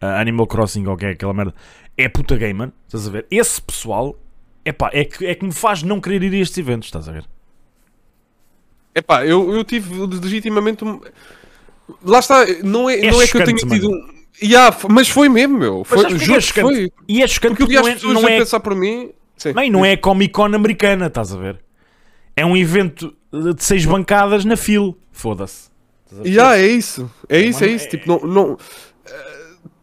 ah, 0.00 0.20
Animal 0.20 0.46
Crossing 0.46 0.86
ou 0.86 0.96
que 0.96 1.04
é 1.04 1.10
aquela 1.10 1.34
merda 1.34 1.54
é 1.96 2.08
puta 2.08 2.36
gamer, 2.36 2.70
estás 2.86 3.06
a 3.06 3.10
ver? 3.10 3.26
Esse 3.30 3.60
pessoal 3.60 4.18
epá, 4.64 4.90
é, 4.92 5.04
que, 5.04 5.26
é 5.26 5.34
que 5.34 5.44
me 5.44 5.52
faz 5.52 5.82
não 5.82 6.00
querer 6.00 6.22
ir 6.22 6.34
a 6.34 6.38
estes 6.38 6.58
eventos, 6.58 6.88
estás 6.88 7.08
a 7.08 7.12
ver? 7.12 7.24
Epá, 8.94 9.24
eu, 9.24 9.52
eu 9.52 9.64
tive 9.64 9.94
legitimamente 10.06 10.84
um... 10.84 11.00
Lá 12.02 12.18
está, 12.18 12.44
não 12.62 12.88
é, 12.88 12.98
É 12.98 13.10
não 13.10 13.20
é 13.20 13.26
que 13.26 13.36
eu 13.36 13.44
tenha 13.44 13.56
tido 13.56 13.90
um... 13.90 14.14
Yeah, 14.42 14.76
mas 14.90 15.08
foi 15.08 15.28
mesmo, 15.28 15.58
meu. 15.58 15.84
Foi, 15.84 16.18
juro 16.18 16.38
é 16.38 16.40
foi. 16.40 16.92
E 17.08 17.22
é 17.22 17.28
chocante 17.28 17.56
Porque 17.56 17.62
eu 17.62 17.66
vi 17.68 17.74
porque 17.74 17.76
as 17.76 17.82
não 17.84 17.88
é, 17.88 17.94
pessoas 17.94 18.14
não 18.14 18.26
a 18.26 18.32
é, 18.32 18.38
pensar 18.38 18.60
por 18.60 18.74
mim... 18.74 19.12
Sim. 19.36 19.52
bem, 19.52 19.70
não 19.70 19.84
é 19.84 19.92
a 19.92 19.96
Comic 19.98 20.32
Con 20.32 20.46
americana, 20.54 21.06
estás 21.06 21.32
a 21.32 21.36
ver? 21.38 21.58
É 22.36 22.44
um 22.44 22.56
evento 22.56 23.14
de 23.32 23.62
seis 23.64 23.84
bancadas 23.84 24.44
na 24.44 24.56
fila, 24.56 24.94
foda-se. 25.12 25.68
Ver? 26.10 26.26
Yeah, 26.28 26.56
é 26.58 26.66
isso. 26.66 27.10
É 27.28 27.40
isso, 27.40 27.64
é 27.64 27.68
isso. 27.68 27.86
é- 27.86 27.88
Tipo, 27.88 28.08
não... 28.08 28.20
não... 28.20 28.58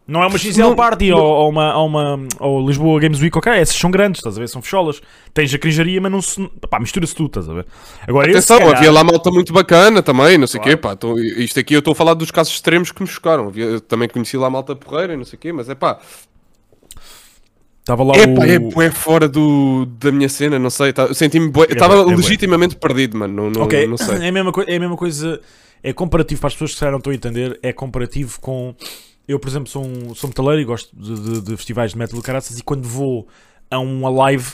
Não 0.07 0.21
é 0.21 0.27
uma 0.27 0.38
XL 0.38 0.59
Não- 0.59 0.75
Party 0.75 1.09
não- 1.09 1.18
ou, 1.19 1.24
ou 1.44 1.50
uma, 1.50 1.77
ou 1.77 1.88
uma 1.88 2.27
ou 2.39 2.68
Lisboa 2.68 3.00
Games 3.00 3.21
Week, 3.21 3.38
ok? 3.38 3.53
Essas 3.53 3.75
são 3.77 3.89
grandes, 3.89 4.19
estás 4.19 4.36
a 4.36 4.39
ver? 4.42 4.50
São 4.50 4.62
fecholas. 4.62 5.01
Tens 5.33 5.54
a 5.54 5.57
crinjaria, 5.57 6.01
mas 6.01 6.12
não 6.12 6.21
se. 6.21 6.45
Pá, 6.69 6.80
mistura-se 6.81 7.15
tudo, 7.15 7.27
estás 7.27 7.47
a 7.47 7.54
ver? 7.54 7.65
Agora, 8.06 8.27
esse, 8.27 8.39
Atenção, 8.39 8.57
se 8.57 8.63
calhar- 8.63 8.77
havia 8.77 8.92
lá 8.92 9.04
malta 9.06 9.31
muito 9.31 9.54
bacana 9.54 10.04
também, 10.04 10.38
não 10.38 10.47
sei 10.47 10.59
o 10.59 10.63
Claro. 10.63 10.77
quê, 10.77 10.81
pá. 10.81 10.95
tô- 10.97 11.18
isto 11.18 11.57
aqui 11.62 11.75
eu 11.75 11.80
estou 11.80 11.94
a 11.94 11.95
falar 11.95 12.13
dos 12.15 12.30
casos 12.30 12.51
extremos 12.51 12.92
que 12.92 13.01
me 13.01 13.07
chocaram. 13.07 13.47
Havia- 13.47 13.80
também 13.80 14.09
conheci 14.09 14.36
lá 14.36 14.50
malta 14.50 14.75
porreira 14.75 15.13
e 15.13 15.18
não 15.18 15.24
sei 15.24 15.38
o 15.38 15.39
quê, 15.39 15.54
mas 15.54 15.69
é 15.69 15.75
pá. 15.75 15.97
Estava 17.94 18.04
lá 18.04 18.14
É 18.16 18.26
o... 18.28 18.44
é 18.44 18.60
bué 18.60 18.90
fora 18.92 19.28
do, 19.28 19.86
da 19.86 20.12
minha 20.12 20.30
cena, 20.30 20.58
não 20.58 20.70
sei. 20.70 20.94
tá- 20.94 21.14
Senti-me. 21.14 21.52
É 21.70 21.74
Estava 21.74 21.96
é 22.00 22.04
bué. 22.04 22.16
legitimamente 22.16 22.76
perdido, 22.76 23.18
mano. 23.18 23.34
Não, 23.34 23.50
não, 23.50 23.62
Ok, 23.64 23.86
não 23.88 23.98
sei. 23.98 24.16
é 24.26 24.30
a, 24.30 24.31
mesma 24.31 24.52
é 24.68 24.76
a 24.76 24.80
mesma 24.80 24.95
coisa. 24.98 25.40
É 25.83 25.92
comparativo 25.94 26.40
para 26.40 26.48
as 26.48 26.54
pessoas 26.54 26.71
que 26.74 26.80
se 26.80 26.86
não 26.90 26.98
estão 26.98 27.12
a 27.12 27.16
entender. 27.16 27.60
É 27.62 27.74
comparativo 27.74 28.40
com. 28.40 28.74
Eu, 29.28 29.40
por 29.40 29.48
exemplo, 29.50 29.68
sou 29.69 29.86
um, 29.86 30.14
sou 30.16 30.28
metaleiro 30.30 30.62
e 30.62 30.66
gosto 30.66 30.90
de, 30.95 31.19
de- 31.19 31.42
de 31.42 31.57
festivais 31.57 31.92
de 31.92 31.98
metal 31.98 32.16
do 32.18 32.21
caraças. 32.24 32.57
E 32.60 32.64
quando 32.64 32.88
vou 32.88 33.28
a 33.69 33.80
um 33.80 34.06
Alive, 34.06 34.52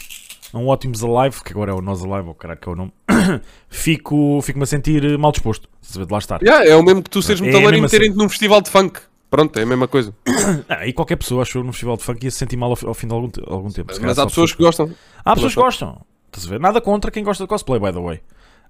a 0.53 0.57
um 0.57 0.67
Ótimos 0.67 1.03
Alive, 1.03 1.43
que 1.43 1.51
agora 1.51 1.71
é 1.71 1.73
o 1.73 1.81
Nós 1.81 2.01
Alive, 2.03 2.27
ou 2.29 2.33
caralho 2.35 2.59
que 2.59 2.67
é 2.69 2.71
o 2.71 2.75
nome, 2.75 2.91
fico- 3.69 4.39
fico-me 4.41 4.63
a 4.63 4.67
sentir 4.67 5.17
mal 5.17 5.31
disposto. 5.31 5.67
De 5.91 6.05
lá 6.11 6.17
estar. 6.19 6.41
Yeah, 6.41 6.65
é 6.65 6.75
o 6.75 6.83
mesmo 6.83 7.01
que 7.03 7.09
tu 7.09 7.21
seres 7.21 7.41
É 7.41 7.45
metaleiro 7.45 7.77
e 7.77 7.81
meterem-te 7.81 8.17
num 8.17 8.27
festival 8.29 8.61
de 8.61 8.69
funk. 8.69 8.99
Pronto, 9.29 9.57
é 9.59 9.63
a 9.63 9.65
mesma 9.65 9.87
coisa. 9.87 10.13
Ah, 10.69 10.87
e 10.87 10.93
qualquer 10.93 11.15
pessoa, 11.17 11.41
acho 11.41 11.57
eu, 11.57 11.63
num 11.63 11.71
festival 11.73 11.97
de 11.97 12.03
funk 12.03 12.23
ia 12.23 12.31
se 12.31 12.37
sentir 12.37 12.55
mal 12.57 12.71
ao, 12.71 12.87
ao 12.89 12.93
fim 12.93 13.07
de 13.07 13.13
algum, 13.13 13.29
algum 13.47 13.69
tempo. 13.69 13.93
Mas 14.01 14.17
há 14.19 14.25
pessoas 14.25 14.53
que 14.53 14.63
gostam. 14.63 14.91
Há 15.25 15.33
pessoas 15.35 15.53
que 15.53 15.61
gostam. 15.61 16.01
Estás 16.27 16.45
a 16.47 16.49
ver? 16.49 16.59
Nada 16.59 16.79
contra 16.81 17.11
quem 17.11 17.23
gosta 17.23 17.43
de 17.43 17.47
cosplay, 17.47 17.79
by 17.79 17.91
the 17.91 17.99
way. 17.99 18.21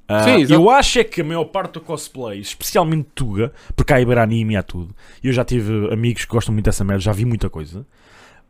Ah, 0.07 0.23
Sim, 0.23 0.35
exato. 0.41 0.53
eu 0.61 0.69
acho 0.69 0.99
é 0.99 1.03
que 1.03 1.19
a 1.21 1.23
maior 1.23 1.43
parte 1.45 1.73
do 1.73 1.81
cosplay, 1.81 2.39
especialmente 2.39 3.09
Tuga, 3.13 3.51
porque 3.75 3.91
há 3.93 3.99
Iberanime 4.01 4.53
e 4.53 4.57
há 4.57 4.63
tudo, 4.63 4.95
e 5.21 5.27
eu 5.27 5.33
já 5.33 5.43
tive 5.43 5.91
amigos 5.93 6.23
que 6.23 6.31
gostam 6.31 6.53
muito 6.53 6.63
dessa 6.65 6.83
merda, 6.83 7.01
já 7.01 7.11
vi 7.11 7.25
muita 7.25 7.49
coisa. 7.49 7.85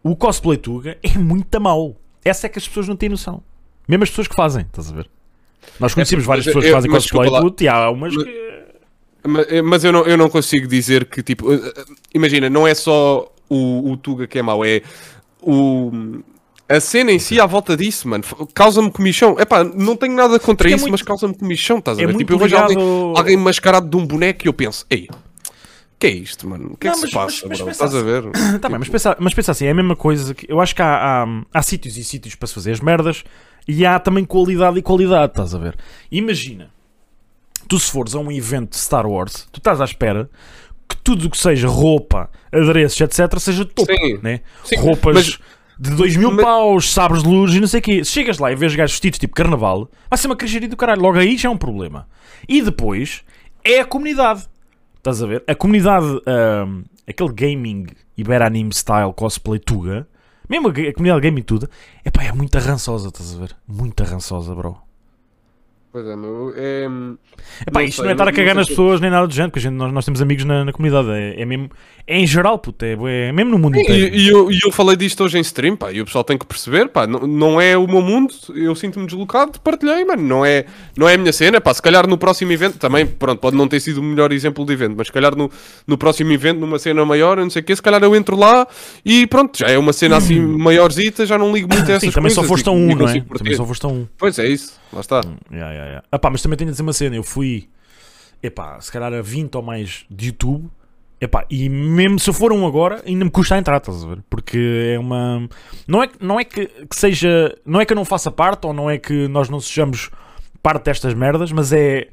O 0.03 0.15
cosplay 0.15 0.57
Tuga 0.57 0.97
é 1.01 1.17
muito 1.17 1.59
mau. 1.59 1.95
Essa 2.23 2.45
é 2.45 2.49
que 2.49 2.59
as 2.59 2.67
pessoas 2.67 2.87
não 2.87 2.95
têm 2.95 3.09
noção. 3.09 3.41
Mesmo 3.87 4.03
as 4.03 4.09
pessoas 4.09 4.27
que 4.27 4.35
fazem, 4.35 4.61
estás 4.63 4.91
a 4.91 4.95
ver? 4.95 5.09
Nós 5.79 5.93
conhecemos 5.95 6.23
mas 6.25 6.27
várias 6.27 6.45
eu- 6.45 6.53
pessoas 6.53 6.65
que 6.65 6.71
fazem 6.71 6.91
cosplay 6.91 7.29
lá. 7.29 7.41
puto, 7.41 7.63
e 7.63 7.67
há 7.67 7.89
umas 7.89 8.13
Mas- 8.15 8.23
que. 8.23 8.46
Mas, 9.27 9.45
mas 9.63 9.83
eu, 9.83 9.91
não, 9.91 10.05
eu 10.05 10.17
não 10.17 10.29
consigo 10.29 10.67
dizer 10.67 11.05
que, 11.05 11.21
tipo, 11.21 11.51
eh, 11.53 11.73
eh, 11.75 11.85
imagina, 12.13 12.49
não 12.49 12.65
é 12.67 12.73
só 12.73 13.31
o, 13.49 13.91
o 13.91 13.97
Tuga 13.97 14.27
que 14.27 14.39
é 14.39 14.41
mau, 14.41 14.63
é 14.65 14.81
o. 15.41 15.91
A 16.69 16.81
cena 16.81 17.13
em 17.13 17.19
si 17.19 17.39
à 17.39 17.45
volta 17.45 17.77
disso, 17.77 18.09
mano, 18.09 18.25
causa-me 18.53 18.91
comichão. 18.91 19.39
Epá, 19.39 19.63
não 19.63 19.95
tenho 19.95 20.13
nada 20.13 20.37
contra 20.37 20.67
é 20.69 20.71
isso, 20.73 20.81
muito- 20.81 20.91
mas 20.91 21.01
causa-me 21.01 21.33
comichão, 21.33 21.77
estás 21.77 21.97
a 21.97 22.01
É 22.01 22.05
ver? 22.05 22.11
muito 22.13 22.25
Tipo, 22.27 22.33
eu 22.33 22.39
vejo 22.39 22.55
ligado. 22.55 22.71
alguém, 22.77 23.13
alguém 23.17 23.37
mascarado 23.37 23.87
de 23.89 23.95
um 23.95 24.05
boneco 24.05 24.45
e 24.45 24.49
eu 24.49 24.53
penso, 24.53 24.85
ei, 24.89 25.07
que 25.97 26.07
é 26.07 26.09
isto, 26.09 26.45
mano? 26.45 26.71
O 26.73 26.77
que 26.77 26.87
é 26.87 26.91
Não, 26.91 26.99
que 26.99 27.07
se 27.07 27.15
mas- 27.15 27.31
passa, 27.33 27.47
mas- 27.47 27.61
mas 27.61 27.69
Estás 27.69 27.95
a 27.95 28.01
ver? 28.03 28.23
Tá 28.59 28.67
bem, 28.67 28.79
mas 28.79 28.89
pensa, 28.89 29.15
mas 29.17 29.33
pensa 29.33 29.51
assim, 29.53 29.65
é 29.65 29.71
a 29.71 29.73
mesma 29.73 29.95
coisa 29.95 30.35
que 30.35 30.45
eu 30.51 30.59
acho 30.59 30.75
que 30.75 30.81
há, 30.81 31.23
há, 31.23 31.27
há 31.53 31.61
sítios 31.61 31.95
e 31.95 32.03
sítios 32.03 32.35
para 32.35 32.47
se 32.47 32.53
fazer 32.53 32.73
as 32.73 32.81
merdas 32.81 33.23
e 33.65 33.85
há 33.85 33.97
também 33.97 34.25
qualidade 34.25 34.77
e 34.77 34.81
qualidade, 34.81 35.31
estás 35.31 35.55
a 35.55 35.57
ver? 35.59 35.77
Imagina, 36.11 36.69
tu 37.67 37.79
se 37.79 37.91
fores 37.91 38.15
a 38.15 38.19
um 38.19 38.31
evento 38.31 38.71
de 38.71 38.77
Star 38.77 39.05
Wars, 39.05 39.47
tu 39.51 39.57
estás 39.59 39.79
à 39.81 39.85
espera 39.85 40.29
que 40.89 40.95
tudo 40.97 41.27
o 41.27 41.29
que 41.29 41.37
seja 41.37 41.67
roupa, 41.67 42.29
adereços, 42.51 42.99
etc., 43.01 43.37
seja 43.39 43.65
de 43.65 43.71
topo, 43.73 43.91
Sim. 43.93 44.19
né? 44.23 44.41
Sim, 44.63 44.77
Roupas, 44.77 45.15
mas- 45.15 45.39
De 45.79 45.91
2 45.91 46.17
mil 46.17 46.31
Mas- 46.31 46.43
paus, 46.43 46.91
sabres 46.91 47.21
de 47.21 47.29
luz 47.29 47.53
e 47.53 47.59
não 47.59 47.67
sei 47.67 47.79
o 47.79 47.83
quê. 47.83 48.03
Se 48.03 48.09
chegas 48.09 48.39
lá 48.39 48.51
e 48.51 48.55
vês 48.55 48.73
gajos 48.73 48.93
vestidos 48.93 49.19
tipo 49.19 49.35
carnaval, 49.35 49.87
vai 50.09 50.17
ser 50.17 50.25
uma 50.25 50.35
cajaria 50.35 50.67
do 50.67 50.75
caralho. 50.75 50.99
Logo 51.03 51.19
aí 51.19 51.37
já 51.37 51.49
é 51.49 51.51
um 51.51 51.57
problema. 51.57 52.07
E 52.49 52.63
depois 52.63 53.21
é 53.63 53.81
a 53.81 53.85
comunidade. 53.85 54.47
Estás 54.97 55.21
a 55.21 55.27
ver? 55.27 55.43
A 55.47 55.53
comunidade, 55.53 56.07
ahm, 56.25 56.81
aquele 57.07 57.31
gaming 57.31 57.85
Iberanime 58.17 58.73
style 58.73 59.13
cosplay 59.13 59.59
Tuga, 59.59 60.07
mesmo 60.49 60.69
a, 60.69 60.73
comunidade 60.93 61.21
gaming 61.21 61.43
tudo, 61.43 61.69
epá, 62.03 62.23
é 62.23 62.31
muito 62.31 62.57
rançosa, 62.57 63.09
estás 63.09 63.35
a 63.35 63.37
ver? 63.37 63.55
Muito 63.67 64.03
rançosa, 64.03 64.55
bro. 64.55 64.79
Pois 65.91 66.05
é, 66.05 66.15
meu. 66.15 66.53
É... 66.55 66.85
Epá, 67.65 67.79
Não 67.79 67.81
isto 67.87 67.95
sei, 67.95 68.03
não 68.03 68.09
é 68.09 68.13
estar 68.13 68.25
não- 68.25 68.31
a 68.31 68.33
cagar 68.33 68.55
nas 68.55 68.67
pessoas 68.67 68.99
nem 69.01 69.09
nada 69.09 69.25
do 69.25 69.33
género, 69.33 69.51
porque 69.51 69.65
a 69.65 69.69
gente, 69.69 69.77
nós, 69.77 69.91
nós 69.91 70.05
temos 70.05 70.21
amigos 70.21 70.43
na, 70.43 70.65
na 70.65 70.71
comunidade. 70.73 71.09
É, 71.09 71.41
é 71.41 71.45
mesmo, 71.45 71.71
é 72.05 72.19
em 72.19 72.27
geral, 72.27 72.59
puto, 72.59 72.83
é, 72.85 72.91
é 72.93 73.31
mesmo 73.31 73.51
no 73.51 73.57
mundo 73.57 73.77
inteiro. 73.79 74.13
E, 74.15 74.25
e 74.25 74.29
eu, 74.29 74.49
eu 74.51 74.71
falei 74.71 74.95
disto 74.95 75.23
hoje 75.23 75.37
em 75.37 75.41
stream, 75.41 75.75
pá, 75.75 75.91
e 75.91 76.01
o 76.01 76.05
pessoal 76.05 76.23
tem 76.23 76.37
que 76.37 76.45
perceber, 76.45 76.89
pá, 76.89 77.07
não, 77.07 77.21
não 77.21 77.61
é 77.61 77.77
o 77.77 77.87
meu 77.87 78.01
mundo, 78.01 78.33
eu 78.53 78.75
sinto-me 78.75 79.05
deslocado, 79.07 79.59
partilhei, 79.61 80.03
mano, 80.05 80.21
não 80.21 80.45
é, 80.45 80.65
não 80.95 81.07
é 81.09 81.15
a 81.15 81.17
minha 81.17 81.33
cena, 81.33 81.59
pá, 81.61 81.73
se 81.73 81.81
calhar 81.81 82.05
no 82.07 82.17
próximo 82.17 82.51
evento, 82.51 82.77
também, 82.77 83.05
pronto, 83.05 83.39
pode 83.39 83.55
não 83.55 83.67
ter 83.67 83.79
sido 83.79 83.99
o 83.99 84.03
melhor 84.03 84.31
exemplo 84.31 84.65
de 84.65 84.73
evento, 84.73 84.95
mas 84.97 85.07
se 85.07 85.13
calhar 85.13 85.35
no, 85.35 85.49
no 85.87 85.97
próximo 85.97 86.31
evento, 86.31 86.59
numa 86.59 86.77
cena 86.77 87.03
maior, 87.05 87.37
não 87.37 87.49
sei 87.49 87.61
o 87.61 87.65
quê, 87.65 87.75
se 87.75 87.81
calhar 87.81 88.03
eu 88.03 88.15
entro 88.15 88.35
lá 88.37 88.67
e 89.05 89.25
pronto, 89.25 89.57
já 89.57 89.67
é 89.67 89.77
uma 89.77 89.93
cena 89.93 90.17
assim 90.17 90.39
maiorzita, 90.39 91.25
já 91.25 91.37
não 91.37 91.51
ligo 91.53 91.73
muito 91.73 91.89
a 91.89 91.95
essas 91.95 92.01
Sim, 92.01 92.11
também 92.11 92.33
coisas. 92.33 92.35
só 92.35 92.43
foste 92.43 92.67
a 92.67 92.71
um, 92.71 92.93
não 92.95 93.07
é? 93.07 93.21
Também 93.37 93.55
só 93.55 93.65
foste 93.65 93.85
a 93.85 93.89
um. 93.89 94.05
Pois 94.17 94.37
é 94.37 94.47
isso, 94.47 94.73
lá 94.93 95.01
está. 95.01 95.21
Yeah, 95.51 95.71
yeah, 95.71 95.76
yeah. 95.85 96.03
Ah 96.11 96.19
pá, 96.19 96.29
mas 96.29 96.41
também 96.41 96.57
tenho 96.57 96.69
a 96.69 96.71
dizer 96.71 96.83
uma 96.83 96.93
cena. 96.93 97.15
Eu 97.15 97.23
fui, 97.23 97.67
epá, 98.41 98.79
se 98.81 98.91
calhar 98.91 99.13
a 99.13 99.21
20 99.21 99.55
ou 99.55 99.61
mais 99.61 100.05
de 100.09 100.27
YouTube. 100.27 100.69
Epá, 101.19 101.45
e 101.49 101.67
mesmo 101.67 102.19
se 102.19 102.29
eu 102.29 102.33
for 102.33 102.53
um 102.53 102.67
agora, 102.67 103.01
ainda 103.05 103.25
me 103.25 103.31
custa 103.31 103.55
a 103.55 103.57
entrar, 103.57 103.77
estás 103.77 104.03
a 104.03 104.07
ver? 104.07 104.19
Porque 104.29 104.91
é 104.93 104.99
uma. 104.99 105.49
Não 105.87 106.03
é, 106.03 106.09
não 106.19 106.39
é 106.39 106.43
que, 106.43 106.67
que 106.67 106.95
seja. 106.95 107.57
Não 107.65 107.81
é 107.81 107.85
que 107.85 107.93
eu 107.93 107.95
não 107.95 108.05
faça 108.05 108.29
parte 108.29 108.67
ou 108.67 108.73
não 108.73 108.87
é 108.89 108.97
que 108.99 109.27
nós 109.27 109.49
não 109.49 109.59
sejamos 109.59 110.11
parte 110.61 110.85
destas 110.85 111.13
merdas, 111.13 111.51
mas 111.51 111.73
é. 111.73 112.07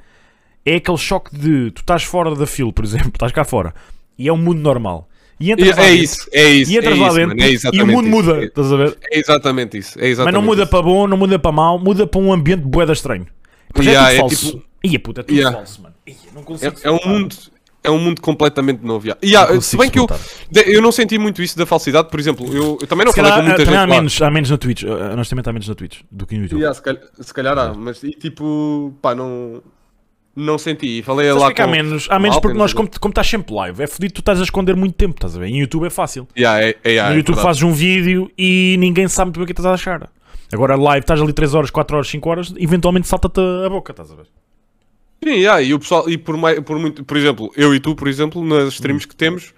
É 0.66 0.76
aquele 0.76 0.96
choque 0.96 1.36
de 1.36 1.70
tu 1.72 1.80
estás 1.80 2.04
fora 2.04 2.34
da 2.34 2.46
fila, 2.46 2.72
por 2.72 2.82
exemplo, 2.86 3.08
estás 3.14 3.30
cá 3.32 3.44
fora 3.44 3.74
e 4.18 4.28
é 4.28 4.32
um 4.32 4.36
mundo 4.38 4.60
normal. 4.60 5.08
E 5.38 5.50
entras 5.50 5.76
lá 5.76 5.82
é 5.82 5.90
dentro, 5.90 6.04
isso, 6.04 6.28
é 6.32 6.48
isso, 6.48 6.72
e 6.72 6.76
entras 6.78 6.96
é 6.96 7.00
lá 7.00 7.06
isso, 7.08 7.16
dentro 7.16 7.36
mano, 7.36 7.42
é 7.42 7.76
e 7.76 7.82
o 7.82 7.86
mundo 7.86 8.06
isso. 8.08 8.16
muda, 8.16 8.40
É- 8.40 8.44
estás 8.44 8.72
a 8.72 8.76
ver? 8.76 8.98
É 9.10 9.18
exatamente 9.18 9.76
isso, 9.76 9.98
é 9.98 10.02
Mas 10.02 10.10
exatamente 10.12 10.34
não 10.34 10.42
muda 10.42 10.62
isso. 10.62 10.70
para 10.70 10.82
bom, 10.82 11.06
não 11.06 11.16
muda 11.16 11.38
para 11.38 11.52
mal, 11.52 11.78
muda 11.78 12.06
para 12.06 12.20
um 12.20 12.32
ambiente 12.32 12.62
boeda 12.62 12.92
estranho. 12.92 13.26
Pois 13.74 13.86
Yeah, 13.86 14.10
é 14.12 14.16
é 14.16 14.20
tudo 14.22 14.30
falso. 14.30 14.50
tipo- 14.52 14.64
Ia 14.84 15.00
puta, 15.00 15.20
é 15.20 15.24
tudo 15.24 15.36
Yeah. 15.36 15.56
falso, 15.56 15.82
mano. 15.82 15.94
Ia, 16.06 16.14
não 16.34 16.42
consigo 16.42 16.74
É, 16.84 16.88
é 16.88 16.90
um 16.90 17.00
mundo, 17.06 17.36
é 17.82 17.90
um 17.90 17.98
mundo 17.98 18.20
completamente 18.20 18.84
novo. 18.84 19.06
já. 19.06 19.16
E, 19.22 19.34
ah, 19.34 19.52
Não 19.52 19.60
se 19.60 19.76
bem 19.76 19.90
que 19.90 19.98
eu, 19.98 20.06
eu 20.66 20.80
não 20.82 20.92
senti 20.92 21.18
muito 21.18 21.42
isso 21.42 21.56
da 21.58 21.66
falsidade, 21.66 22.08
por 22.10 22.20
exemplo, 22.20 22.46
eu, 22.54 22.78
eu 22.80 22.86
também 22.86 23.04
não 23.04 23.12
Se 23.12 23.16
falei 23.16 23.30
calhar, 23.32 23.36
com 23.38 23.42
muita 23.48 23.64
também 23.64 23.80
gente 23.80 23.82
há 23.82 23.86
menos, 23.96 24.22
há 24.22 24.30
menos 24.30 24.50
na 24.50 24.58
Twitch. 24.58 24.84
Ah, 24.84 25.12
honestamente, 25.14 25.48
há 25.48 25.52
menos 25.52 25.68
na 25.68 25.74
Twitch 25.74 26.00
do 26.10 26.26
que 26.26 26.36
no 26.36 26.42
YouTube. 26.44 26.58
Yeah, 26.60 26.74
se, 26.74 26.82
calhar, 26.82 27.02
se 27.18 27.34
calhar 27.34 27.58
há, 27.58 27.74
mas 27.74 28.02
e, 28.04 28.10
tipo, 28.10 28.94
pá, 29.00 29.14
não, 29.14 29.62
não 30.36 30.58
senti. 30.58 31.02
Falei 31.02 31.28
Sabes 31.28 31.42
lá 31.42 31.48
há 31.48 31.54
com- 31.54 31.66
menos, 31.70 32.06
há 32.10 32.18
menos 32.18 32.38
porque 32.40 32.58
nós, 32.58 32.72
como, 32.74 32.88
como 33.00 33.10
estás 33.10 33.26
sempre 33.26 33.54
live, 33.54 33.82
é 33.82 33.86
fodido, 33.86 34.12
tu 34.14 34.20
estás 34.20 34.38
a 34.38 34.42
esconder 34.44 34.76
muito 34.76 34.94
tempo, 34.96 35.14
estás 35.14 35.34
a 35.36 35.40
ver? 35.40 35.46
Em 35.48 35.60
YouTube 35.60 35.86
é 35.86 35.90
fácil. 35.90 36.28
Yeah, 36.36 36.62
é, 36.62 36.76
é, 36.84 36.90
yeah, 36.90 37.08
no 37.10 37.14
é 37.14 37.18
YouTube 37.18 37.36
verdade. 37.36 37.46
fazes 37.48 37.62
um 37.62 37.72
vídeo 37.72 38.30
e 38.36 38.76
ninguém 38.78 39.08
sabe 39.08 39.28
muito 39.28 39.36
bem 39.38 39.44
o 39.44 39.46
que 39.46 39.52
estás 39.52 39.66
a 39.66 39.72
achar. 39.74 40.10
Agora, 40.54 40.76
live, 40.76 41.00
estás 41.02 41.20
ali 41.20 41.32
3 41.32 41.52
horas, 41.54 41.70
4 41.70 41.96
horas, 41.96 42.08
5 42.08 42.30
horas, 42.30 42.54
eventualmente 42.56 43.08
salta-te 43.08 43.40
a 43.40 43.68
boca, 43.68 43.92
estás 43.92 44.10
a 44.10 44.14
ver? 44.14 44.26
Sim, 45.22 45.30
yeah, 45.30 45.60
e 45.60 45.74
o 45.74 45.78
pessoal, 45.78 46.08
e 46.08 46.16
por, 46.16 46.36
mai- 46.36 46.60
por 46.60 46.78
muito, 46.78 47.02
por 47.04 47.16
exemplo, 47.16 47.50
eu 47.56 47.74
e 47.74 47.80
tu, 47.80 47.94
por 47.94 48.08
exemplo, 48.08 48.44
nas 48.44 48.64
Hum. 48.64 48.68
streams 48.68 49.06
que 49.06 49.16
temos, 49.16 49.52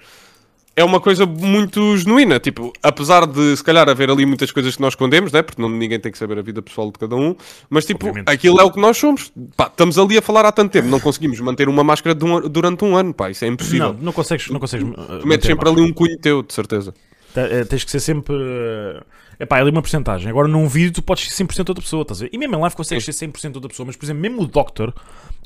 é 0.77 0.85
uma 0.85 1.01
coisa 1.01 1.27
muito 1.27 1.97
genuína. 1.97 2.39
Tipo, 2.39 2.73
apesar 2.83 3.27
de 3.27 3.57
se 3.57 3.65
calhar 3.65 3.89
haver 3.89 4.11
ali 4.11 4.25
muitas 4.25 4.53
coisas 4.53 4.77
que 4.77 4.81
nós 4.83 4.93
escondemos, 4.93 5.33
né? 5.33 5.43
Porque 5.43 5.61
não, 5.61 5.69
ninguém 5.69 5.99
tem 5.99 6.13
que 6.13 6.19
saber 6.19 6.39
a 6.39 6.43
vida 6.43 6.63
pessoal 6.63 6.91
de 6.93 6.99
cada 6.99 7.17
um, 7.17 7.35
mas 7.69 7.85
tipo, 7.85 8.07
Obviamente. 8.07 8.31
aquilo 8.33 8.61
é 8.61 8.65
o 8.65 8.71
que 8.71 8.79
nós 8.81 8.97
somos. 8.97 9.33
Pá, 9.57 9.67
estamos 9.67 9.99
ali 9.99 10.17
a 10.19 10.23
falar 10.23 10.45
há 10.47 10.53
tanto 10.53 10.71
tempo, 10.73 10.87
não 10.89 11.01
conseguimos 11.01 11.41
manter 11.41 11.69
uma 11.69 11.83
máscara 11.83 12.17
um- 12.25 12.49
durante 12.49 12.85
um 12.85 12.95
ano, 12.97 13.13
pá, 13.13 13.31
isso 13.31 13.45
é 13.45 13.49
impossível. 13.49 13.93
Não, 13.95 14.01
não 14.03 14.13
consegues. 14.13 14.49
Não 14.49 14.61
consegues 14.61 14.87
uh, 14.87 14.93
tu 14.95 15.01
manter 15.01 15.27
metes 15.27 15.47
sempre 15.47 15.69
ali 15.69 15.81
um 15.83 15.93
cunho 15.93 16.17
teu, 16.19 16.43
de 16.43 16.53
certeza. 16.55 16.95
Te- 17.35 17.41
eh, 17.41 17.65
Tens 17.65 17.83
que 17.85 17.91
ser 17.91 18.01
sempre. 18.01 18.35
eh, 18.37 19.03
Epá, 19.39 19.59
é 19.59 19.61
ali 19.61 19.71
uma 19.71 19.83
porcentagem. 19.83 20.29
Agora 20.31 20.49
num 20.49 20.67
vídeo 20.67 20.93
tu 20.93 21.03
podes 21.03 21.29
ser 21.31 21.45
100% 21.45 21.69
outra 21.69 21.83
pessoa, 21.83 22.03
estás 22.03 22.21
a 22.21 22.25
ver? 22.25 22.31
E 22.33 22.39
mesmo 22.39 22.55
em 22.57 22.61
live 22.61 22.75
consegues 22.77 23.05
ser 23.05 23.13
100% 23.13 23.55
outra 23.57 23.69
pessoa, 23.69 23.87
mas 23.87 23.97
por 23.97 24.05
exemplo, 24.07 24.23
mesmo 24.23 24.43
o 24.43 24.47
Doctor, 24.47 24.95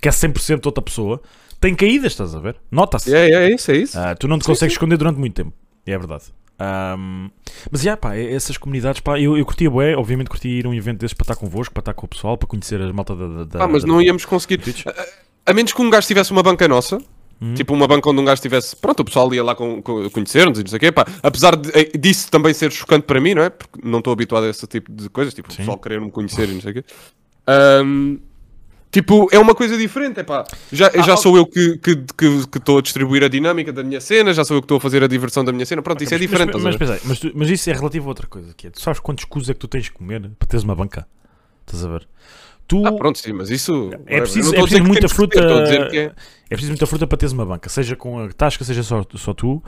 que 0.00 0.08
é 0.08 0.12
100% 0.12 0.66
outra 0.66 0.82
pessoa, 0.82 1.20
tem 1.60 1.74
caídas, 1.74 2.12
estás 2.12 2.34
a 2.34 2.40
ver? 2.40 2.56
Nota-se. 2.70 3.14
É, 3.14 3.30
é 3.30 3.54
isso, 3.54 3.70
é 3.70 3.76
isso. 3.76 3.98
Ah, 3.98 4.14
tu 4.14 4.26
não 4.28 4.38
te 4.38 4.44
consegues 4.44 4.74
esconder 4.74 4.96
durante 4.96 5.18
muito 5.18 5.34
tempo. 5.34 5.52
É 5.86 5.98
verdade. 5.98 6.24
Ahm, 6.58 7.30
mas 7.70 7.80
já, 7.80 7.96
pá, 7.96 8.14
essas 8.16 8.58
comunidades, 8.58 9.00
pá, 9.00 9.18
eu, 9.18 9.36
eu 9.36 9.44
curtia 9.46 9.70
bué, 9.70 9.96
obviamente 9.96 10.28
curtia 10.28 10.50
ir 10.58 10.66
a 10.66 10.68
um 10.68 10.74
evento 10.74 10.98
desses 11.00 11.14
para 11.14 11.24
estar 11.24 11.36
convosco, 11.36 11.72
para 11.72 11.80
estar 11.80 11.94
com 11.94 12.04
o 12.04 12.08
pessoal, 12.08 12.36
para 12.36 12.46
conhecer 12.46 12.80
as 12.82 12.92
malta 12.92 13.16
da. 13.16 13.44
da, 13.44 13.58
Pá, 13.60 13.66
mas 13.66 13.82
da- 13.82 13.88
não 13.88 14.00
íamos 14.02 14.24
conseguir. 14.26 14.60
A, 14.86 15.50
a 15.50 15.54
menos 15.54 15.72
que 15.72 15.80
um 15.80 15.88
gajo 15.88 16.06
tivesse 16.06 16.30
uma 16.32 16.42
banca 16.42 16.68
nossa, 16.68 16.98
Hum. 17.42 17.54
tipo 17.54 17.72
uma 17.72 17.88
banca 17.88 18.10
onde 18.10 18.20
um 18.20 18.24
gajo 18.24 18.42
tivesse. 18.42 18.76
Pronto, 18.76 19.00
o 19.00 19.04
pessoal 19.04 19.32
ia 19.32 19.42
lá 19.42 19.54
com, 19.54 19.80
com- 19.80 20.10
conhecer-nos 20.10 20.58
e 20.58 20.62
não 20.62 20.68
sei 20.68 20.76
o 20.76 20.80
quê. 20.80 20.92
Pá. 20.92 21.06
Apesar 21.22 21.56
de, 21.56 21.70
eh, 21.72 21.96
disso 21.98 22.30
também 22.30 22.52
ser 22.52 22.70
chocante 22.70 23.04
para 23.06 23.18
mim, 23.20 23.32
não 23.34 23.42
é? 23.42 23.48
Porque 23.48 23.80
não 23.82 23.98
estou 24.00 24.12
habituado 24.12 24.44
a 24.44 24.48
esse 24.50 24.66
tipo 24.66 24.92
de 24.92 25.08
coisas, 25.08 25.32
tipo, 25.32 25.48
o 25.48 25.52
Sim. 25.52 25.58
pessoal 25.58 25.78
querer-me 25.78 26.10
conhecer 26.10 26.48
e 26.50 26.52
não 26.54 26.60
sei 26.60 26.70
o 26.72 26.74
quê. 26.74 26.84
Ahm, 27.46 28.18
tipo, 28.92 29.28
é 29.32 29.38
uma 29.38 29.54
coisa 29.54 29.76
diferente, 29.78 30.20
é 30.20 30.22
pá. 30.22 30.44
Já, 30.70 30.88
Ah, 30.94 31.02
já 31.02 31.14
oh. 31.14 31.16
sou 31.16 31.36
eu 31.36 31.46
que 31.46 31.60
estou 31.60 32.04
que, 32.16 32.46
que 32.46 32.58
estou 32.58 32.78
a 32.78 32.82
distribuir 32.82 33.24
a 33.24 33.28
dinâmica 33.28 33.72
da 33.72 33.82
minha 33.82 34.00
cena, 34.00 34.34
já 34.34 34.44
sou 34.44 34.56
eu 34.58 34.60
que 34.60 34.64
estou 34.66 34.76
a 34.76 34.80
fazer 34.80 35.02
a 35.02 35.06
diversão 35.06 35.42
da 35.44 35.50
minha 35.52 35.64
cena. 35.64 35.80
Pronto, 35.80 36.02
isso 36.04 36.12
é 36.12 36.18
Mas- 36.18 36.20
diferente. 36.28 36.52
Mas, 36.58 36.76
mas, 36.76 37.04
mas, 37.04 37.18
tu- 37.20 37.32
mas 37.34 37.48
isso 37.48 37.70
é 37.70 37.72
relativo 37.72 38.04
a 38.04 38.08
outra 38.08 38.26
coisa, 38.26 38.52
que 38.54 38.66
é, 38.66 38.70
tu 38.70 38.80
sabes 38.82 39.00
quantos 39.00 39.24
cus 39.24 39.48
é 39.48 39.54
que 39.54 39.60
tu 39.60 39.66
tens 39.68 39.84
de 39.84 39.92
comer 39.92 40.30
para 40.38 40.46
teres 40.46 40.62
uma 40.64 40.74
banca? 40.74 41.06
Estás 41.66 41.84
a 41.84 41.88
ver? 41.88 42.06
Tu, 42.70 42.86
Ah, 42.86 42.92
pronto, 42.92 43.18
sim, 43.18 43.32
mas 43.32 43.50
isso. 43.50 43.90
É 44.06 44.20
preciso, 44.20 44.54
é 44.54 44.60
a 44.60 44.62
dizer 44.62 44.76
preciso 44.76 44.84
muita 44.84 45.08
que 45.08 45.14
fruta. 45.14 45.40
ter, 45.64 45.94
é- 45.96 46.04
É 46.04 46.48
preciso 46.50 46.70
muita 46.70 46.86
fruta 46.86 47.04
para 47.04 47.18
teres 47.18 47.32
uma 47.32 47.44
banca, 47.44 47.68
seja 47.68 47.96
com 47.96 48.20
a 48.20 48.28
tasca, 48.28 48.62
seja 48.64 48.84
só, 48.84 49.04
só 49.16 49.34
tu. 49.34 49.60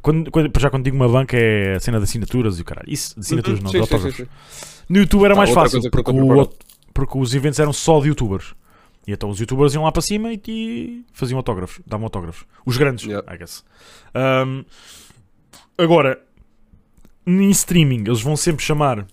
Quando, 0.00 0.30
quando, 0.30 0.52
já 0.60 0.70
quando 0.70 0.84
digo 0.84 0.94
uma 0.94 1.08
banca 1.08 1.36
é 1.36 1.74
a 1.74 1.80
cena 1.80 1.98
de 1.98 2.04
assinaturas 2.04 2.58
e 2.58 2.62
o 2.62 2.64
caralho. 2.64 2.88
Isso, 2.88 3.14
de 3.14 3.20
assinaturas 3.20 3.58
Uhum, 3.58 3.64
não, 3.64 3.70
sim, 3.72 3.76
de 3.78 3.80
autógrafos. 3.82 4.16
sim, 4.16 4.24
sim. 4.24 4.74
No 4.88 4.98
YouTube 5.00 5.24
era 5.24 5.34
Ah, 5.34 5.36
mais 5.36 5.50
fácil, 5.50 5.80
porque, 5.90 6.10
o 6.12 6.48
porque 6.92 7.18
os 7.18 7.34
eventos 7.34 7.58
eram 7.58 7.72
só 7.72 8.00
de 8.00 8.06
youtubers. 8.08 8.54
E 9.04 9.12
então 9.12 9.28
os 9.30 9.40
youtubers 9.40 9.74
iam 9.74 9.82
lá 9.82 9.90
para 9.90 10.00
cima 10.02 10.32
e, 10.32 10.40
e 10.46 11.04
faziam 11.12 11.36
autógrafos, 11.38 11.80
davam 11.84 12.04
autógrafos. 12.06 12.44
Os 12.64 12.76
grandes, 12.76 13.04
Yeah. 13.04 13.34
I 13.34 13.36
guess. 13.36 13.64
Um, 14.14 14.64
agora, 15.76 16.20
em 17.26 17.50
streaming, 17.50 18.04
eles 18.06 18.20
vão 18.20 18.36
sempre 18.36 18.64
chamar 18.64 19.06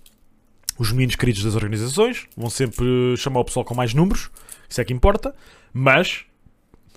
os 0.82 0.92
meninos 0.92 1.16
queridos 1.16 1.44
das 1.44 1.54
organizações, 1.54 2.26
vão 2.36 2.50
sempre 2.50 3.16
chamar 3.16 3.42
o 3.42 3.46
pessoal 3.46 3.64
com 3.64 3.76
mais 3.76 3.94
números, 3.94 4.32
isso 4.68 4.82
é 4.82 4.84
que 4.84 4.92
importa, 4.92 5.36
mas 5.72 6.26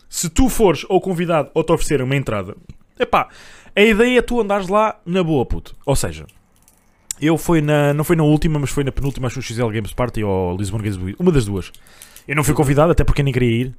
se 0.08 0.30
tu 0.30 0.48
fores 0.48 0.86
ou 0.88 1.02
convidado 1.02 1.50
ou 1.52 1.62
te 1.62 1.70
oferecerem 1.70 2.06
uma 2.06 2.16
entrada, 2.16 2.56
epá, 2.98 3.28
a 3.76 3.82
ideia 3.82 4.20
é 4.20 4.22
tu 4.22 4.40
andares 4.40 4.68
lá 4.68 4.98
na 5.04 5.22
boa, 5.22 5.44
puto. 5.44 5.76
Ou 5.84 5.94
seja, 5.94 6.24
eu 7.20 7.36
fui 7.36 7.60
na, 7.60 7.92
não 7.92 8.04
foi 8.04 8.16
na 8.16 8.22
última, 8.22 8.58
mas 8.58 8.70
foi 8.70 8.84
na 8.84 8.90
penúltima, 8.90 9.26
acho 9.26 9.34
que 9.34 9.40
o 9.40 9.42
XL 9.42 9.68
Games 9.68 9.92
Party 9.92 10.24
ou 10.24 10.56
Lisbon 10.56 10.78
Games 10.78 10.96
Week, 10.96 11.20
uma 11.20 11.30
das 11.30 11.44
duas. 11.44 11.70
Eu 12.26 12.34
não 12.34 12.42
fui 12.42 12.54
convidado, 12.54 12.90
até 12.90 13.04
porque 13.04 13.22
nem 13.22 13.34
queria 13.34 13.66
ir. 13.66 13.76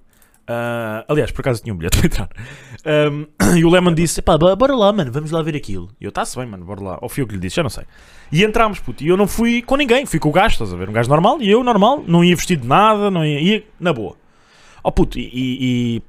Ah, 0.48 1.04
aliás, 1.08 1.32
por 1.32 1.42
acaso 1.42 1.62
tinha 1.64 1.74
um 1.74 1.78
bilhete 1.78 1.98
para 2.00 2.06
entrar. 2.06 2.30
Ahm, 2.86 3.25
e 3.58 3.66
o 3.66 3.70
Lemon 3.70 3.94
disse: 3.94 4.22
pá, 4.22 4.38
bo- 4.38 4.56
bora 4.56 4.75
lá, 4.75 4.94
mano, 4.94 5.12
vamos 5.12 5.32
lá 5.32 5.42
ver 5.42 5.56
aquilo. 5.56 5.90
E 6.00 6.06
eu, 6.06 6.12
tá-se 6.12 6.38
bem, 6.38 6.46
mano, 6.46 6.66
bora 6.66 6.82
lá. 6.84 7.00
Ou 7.02 7.10
fui 7.10 7.24
eu 7.24 7.28
que 7.28 7.34
lhe 7.34 7.40
disse, 7.40 7.56
já 7.56 7.64
não 7.64 7.70
sei. 7.70 7.84
E 8.32 8.44
entramos, 8.44 8.80
puto. 8.80 9.04
E 9.04 9.08
eu 9.08 9.18
não 9.18 9.28
fui 9.28 9.62
com 9.62 9.75
ninguém, 9.75 10.06
fui 10.06 10.20
com 10.20 10.30
o 10.30 10.32
gajo, 10.32 10.54
estás 10.54 10.74
a 10.74 10.78
ver? 10.78 10.90
Um 10.90 10.94
gajo 10.94 11.10
normal, 11.10 11.42
e 11.42 11.50
eu 11.50 11.64
normal, 11.64 12.04
não 12.08 12.24
ia 12.24 12.36
vestido 12.36 12.62
de 12.64 12.68
nada, 12.68 13.10
não 13.10 13.25
ia, 13.25 13.40
ia 13.40 13.64
na 13.80 13.92
boa. 13.92 14.16
Oh 14.84 14.92
puto, 14.92 15.18
e, 15.18 15.24
e, 15.34 15.98
e 15.98 16.02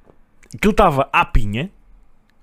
aquilo 0.54 0.72
estava 0.72 1.08
à 1.12 1.24
pinha, 1.24 1.70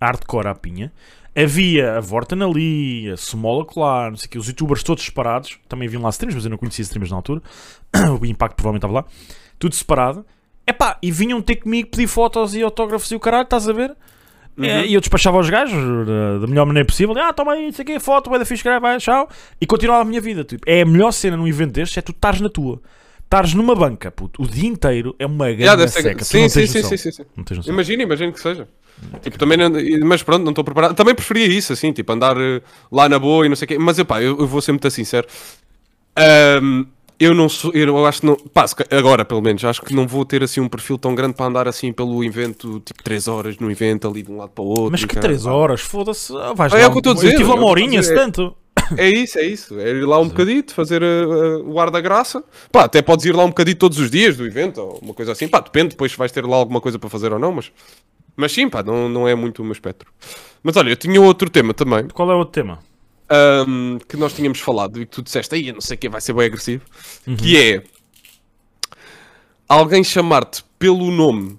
hardcore 0.01 0.47
à 0.47 0.55
pinha. 0.55 0.91
Havia 1.35 1.97
a 1.97 1.99
Vorten 1.99 2.43
ali, 2.43 3.09
a 3.11 3.17
Sumola 3.17 3.65
colar, 3.65 4.11
não 4.11 4.17
sei 4.17 4.27
o 4.27 4.29
que, 4.29 4.37
os 4.37 4.47
youtubers 4.47 4.83
todos 4.83 5.03
separados. 5.03 5.57
Também 5.67 5.87
haviam 5.87 6.01
lá 6.03 6.09
streams, 6.09 6.35
mas 6.35 6.45
eu 6.45 6.51
não 6.51 6.57
conhecia 6.59 6.83
streamers 6.83 7.09
na 7.09 7.17
altura. 7.17 7.41
o 8.21 8.25
impacto 8.25 8.55
provavelmente 8.55 8.85
estava 8.85 8.93
lá. 8.93 9.05
Tudo 9.57 9.73
separado. 9.73 10.23
Epá, 10.65 10.97
e 11.01 11.11
vinham 11.11 11.41
ter 11.41 11.57
comigo 11.57 11.89
pedir 11.89 12.07
fotos 12.07 12.55
e 12.55 12.61
autógrafos 12.63 13.11
e 13.11 13.15
o 13.15 13.19
caralho, 13.19 13.43
estás 13.43 13.67
a 13.67 13.73
ver? 13.73 13.95
Uhum. 14.57 14.65
É, 14.65 14.85
e 14.85 14.93
eu 14.93 14.99
despachava 15.01 15.37
os 15.39 15.49
gajos 15.49 16.05
da, 16.07 16.37
da 16.39 16.47
melhor 16.47 16.65
maneira 16.65 16.85
possível. 16.85 17.15
Ah, 17.17 17.33
toma 17.33 17.53
aí, 17.53 17.65
não 17.65 17.71
sei 17.73 17.83
o 17.83 17.85
quê, 17.85 17.99
foto, 17.99 18.29
vai 18.29 18.39
da 18.39 18.45
fixe, 18.45 18.63
vai, 18.79 18.97
tchau. 18.97 19.27
E 19.59 19.65
continuava 19.65 20.03
a 20.03 20.05
minha 20.05 20.21
vida. 20.21 20.43
Tipo, 20.43 20.63
é 20.67 20.81
a 20.81 20.85
melhor 20.85 21.11
cena 21.11 21.35
num 21.35 21.47
evento 21.47 21.73
destes, 21.73 21.97
é 21.97 22.01
tu 22.01 22.11
estares 22.11 22.39
na 22.39 22.49
tua. 22.49 22.81
Estares 23.23 23.55
numa 23.55 23.73
banca, 23.73 24.11
puto, 24.11 24.43
o 24.43 24.47
dia 24.47 24.69
inteiro 24.69 25.15
é 25.17 25.25
uma 25.25 25.45
grande 25.47 25.63
Yeah, 25.63 25.87
seca. 25.87 26.23
Sim, 26.23 26.47
sim, 26.49 26.67
sim, 26.67 26.97
sim, 26.97 27.11
sim. 27.11 27.23
Imagina, 27.71 28.03
imagina 28.03 28.31
que 28.31 28.39
seja. 28.39 28.67
Tipo, 29.23 29.39
também 29.39 29.57
não- 29.57 29.71
mas 30.07 30.21
pronto, 30.21 30.43
não 30.43 30.51
estou 30.51 30.63
preparado. 30.63 30.93
Também 30.93 31.15
preferia 31.15 31.47
isso, 31.47 31.73
assim, 31.73 31.91
tipo, 31.91 32.11
andar 32.13 32.37
eh, 32.39 32.61
lá 32.91 33.09
na 33.09 33.17
boa 33.17 33.43
e 33.43 33.49
não 33.49 33.55
sei 33.55 33.65
o 33.65 33.69
quê. 33.69 33.77
Mas, 33.79 33.97
epá, 33.97 34.21
eu, 34.21 34.37
eu 34.39 34.45
vou 34.45 34.61
ser 34.61 34.71
muito 34.71 34.89
sincero. 34.91 35.25
Ahm, 36.15 36.85
eu 37.23 37.33
não 37.33 37.47
sou, 37.49 37.71
eu 37.73 38.05
acho 38.05 38.21
que 38.21 38.25
não, 38.27 38.35
pá, 38.35 38.65
agora 38.91 39.23
pelo 39.25 39.41
menos, 39.41 39.63
acho 39.63 39.81
que 39.81 39.93
não 39.93 40.07
vou 40.07 40.25
ter 40.25 40.43
assim 40.43 40.59
um 40.59 40.67
perfil 40.69 40.97
tão 40.97 41.15
grande 41.15 41.35
para 41.35 41.45
andar 41.45 41.67
assim 41.67 41.91
pelo 41.93 42.23
evento, 42.23 42.79
tipo 42.85 43.03
3 43.03 43.27
horas 43.27 43.57
no 43.57 43.71
evento, 43.71 44.07
ali 44.07 44.21
de 44.23 44.31
um 44.31 44.37
lado 44.37 44.51
para 44.51 44.63
o 44.63 44.67
outro. 44.67 44.91
Mas 44.91 45.01
que 45.01 45.07
caralho, 45.15 45.29
3 45.29 45.43
pá. 45.43 45.51
horas, 45.51 45.81
foda-se. 45.81 46.35
Ah, 46.37 46.53
vais 46.53 46.73
Ah, 46.73 46.79
é 46.79 46.83
lá 46.83 46.87
o 46.87 46.91
que 46.91 46.97
eu 46.97 46.99
estou 46.99 47.11
a 47.11 47.15
dizer, 47.15 47.33
Eu 47.33 47.37
tive 47.37 47.51
é 47.51 47.53
uma 47.53 47.65
horinha, 47.65 48.01
se 48.03 48.09
dizer. 48.09 48.15
tanto. 48.15 48.55
É 48.97 49.09
isso, 49.09 49.39
é 49.39 49.45
isso. 49.45 49.79
É 49.79 49.89
ir 49.91 50.05
lá 50.05 50.19
um 50.19 50.27
bocadito, 50.27 50.73
fazer 50.73 51.01
uh, 51.01 51.61
uh, 51.63 51.71
o 51.71 51.79
ar 51.79 51.89
da 51.89 52.01
graça. 52.01 52.43
Pá, 52.71 52.83
até 52.83 53.01
podes 53.01 53.25
ir 53.25 53.33
lá 53.35 53.43
um 53.43 53.47
bocadito 53.47 53.79
todos 53.79 53.97
os 53.97 54.11
dias 54.11 54.35
do 54.35 54.45
evento, 54.45 54.81
ou 54.81 54.99
uma 55.01 55.13
coisa 55.13 55.31
assim. 55.31 55.47
Pá, 55.47 55.59
depende, 55.61 55.89
depois 55.89 56.11
se 56.11 56.17
vais 56.17 56.31
ter 56.31 56.45
lá 56.45 56.57
alguma 56.57 56.81
coisa 56.81 56.99
para 56.99 57.09
fazer 57.09 57.31
ou 57.31 57.39
não, 57.39 57.51
mas... 57.53 57.71
Mas 58.35 58.51
sim, 58.51 58.67
pá, 58.67 58.83
não, 58.83 59.07
não 59.07 59.27
é 59.27 59.35
muito 59.35 59.61
o 59.61 59.63
meu 59.65 59.71
espectro. 59.73 60.11
Mas 60.61 60.75
olha, 60.75 60.89
eu 60.89 60.95
tinha 60.95 61.21
outro 61.21 61.49
tema 61.49 61.73
também, 61.73 62.07
Qual 62.09 62.29
é 62.31 62.35
o 62.35 62.39
outro 62.39 62.51
tema? 62.51 62.79
Ahm, 63.33 63.97
que 64.07 64.15
nós 64.15 64.33
tínhamos 64.33 64.59
falado 64.59 65.01
e 65.01 65.05
que 65.05 65.11
tu 65.11 65.21
disseste, 65.23 65.55
aí 65.55 65.67
eu 65.69 65.73
não 65.73 65.81
sei 65.81 65.97
quem 65.97 66.09
vai 66.09 66.21
ser 66.21 66.33
bem 66.33 66.45
agressivo, 66.45 66.83
que 67.37 67.57
é 67.57 67.83
alguém 69.67 70.03
chamar-te 70.03 70.63
pelo 70.77 71.09
nome 71.09 71.57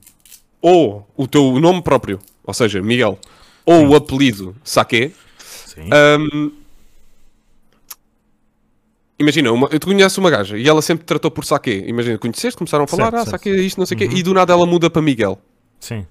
ou 0.61 1.07
o 1.17 1.27
teu 1.27 1.61
nome 1.61 1.83
próprio, 1.83 2.21
ou 2.45 2.55
seja, 2.55 2.81
Miguel, 2.81 3.19
ou 3.67 3.89
o 3.89 3.95
apelido 3.95 4.55
Saque. 4.63 5.13
Sim. 5.67 5.89
ahm, 5.93 6.51
imagina, 9.19 9.51
uma, 9.51 9.69
tu 9.69 9.87
conheces 9.87 10.17
uma 10.17 10.31
gaja 10.31 10.57
e 10.57 10.69
ela 10.69 10.81
sempre 10.81 11.05
te 11.05 11.09
tratou 11.09 11.31
por 11.31 11.45
Saque. 11.45 11.85
Imagina, 11.87 12.17
conheceste, 12.19 12.57
começaram 12.57 12.85
a 12.85 12.87
falar, 12.87 13.05
Certo, 13.05 13.15
ah, 13.15 13.25
certo. 13.25 13.31
Saque, 13.31 13.51
isto, 13.51 13.79
não 13.79 13.87
sei 13.87 13.97
o 13.97 13.99
quê, 13.99 14.09
e 14.11 14.23
do 14.23 14.33
nada 14.33 14.53
ela 14.53 14.67
muda 14.67 14.89
para 14.89 15.03
Miguel. 15.03 15.41
Sim. 15.81 16.07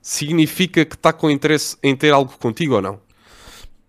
Significa 0.00 0.84
que 0.84 0.94
está 0.94 1.12
com 1.12 1.30
interesse 1.30 1.76
em 1.82 1.96
ter 1.96 2.12
algo 2.12 2.32
contigo 2.38 2.74
ou 2.74 2.82
não? 2.82 3.03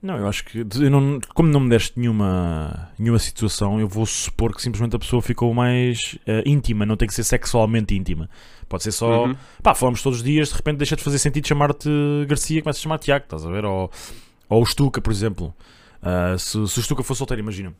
Não, 0.05 0.17
eu 0.17 0.27
acho 0.27 0.45
que 0.45 0.59
eu 0.59 0.89
não- 0.91 1.19
como 1.33 1.50
não 1.50 1.59
me 1.59 1.69
deste 1.69 2.00
nenhuma, 2.00 2.89
nenhuma 3.00 3.17
situação, 3.19 3.79
eu 3.79 3.88
vou 3.88 4.05
supor 4.05 4.53
que 4.55 4.62
simplesmente 4.62 4.95
a 4.95 5.00
pessoa 5.00 5.21
ficou 5.21 5.53
mais 5.53 6.17
eh, 6.27 6.43
íntima, 6.45 6.85
não 6.85 6.95
tem 6.95 7.07
que 7.07 7.13
ser 7.13 7.24
sexualmente 7.24 7.95
íntima. 7.95 8.29
Pode 8.69 8.83
ser 8.83 8.91
só, 8.91 9.25
Uhum. 9.25 9.35
pá, 9.63 9.74
falamos 9.74 10.01
todos 10.03 10.19
os 10.19 10.24
dias, 10.24 10.50
de 10.50 10.55
repente 10.55 10.77
deixa 10.77 10.95
de 10.95 11.03
fazer 11.03 11.17
sentido 11.19 11.47
chamar-te 11.47 11.89
Garcia, 12.27 12.62
começa 12.62 12.79
a 12.79 12.81
chamar 12.83 13.00
Tiago, 13.00 13.24
estás 13.25 13.45
a 13.45 13.50
ver? 13.50 13.65
Ou, 13.65 13.89
ou 14.50 14.62
o 14.62 14.65
Stuka, 14.65 15.01
por 15.01 15.12
exemplo. 15.12 15.53
Ah, 16.03 16.35
se, 16.38 16.51
se 16.67 16.79
o 16.79 16.83
Stuka 16.83 17.01
fosse 17.03 17.17
solteiro, 17.19 17.41
imagina. 17.41 17.74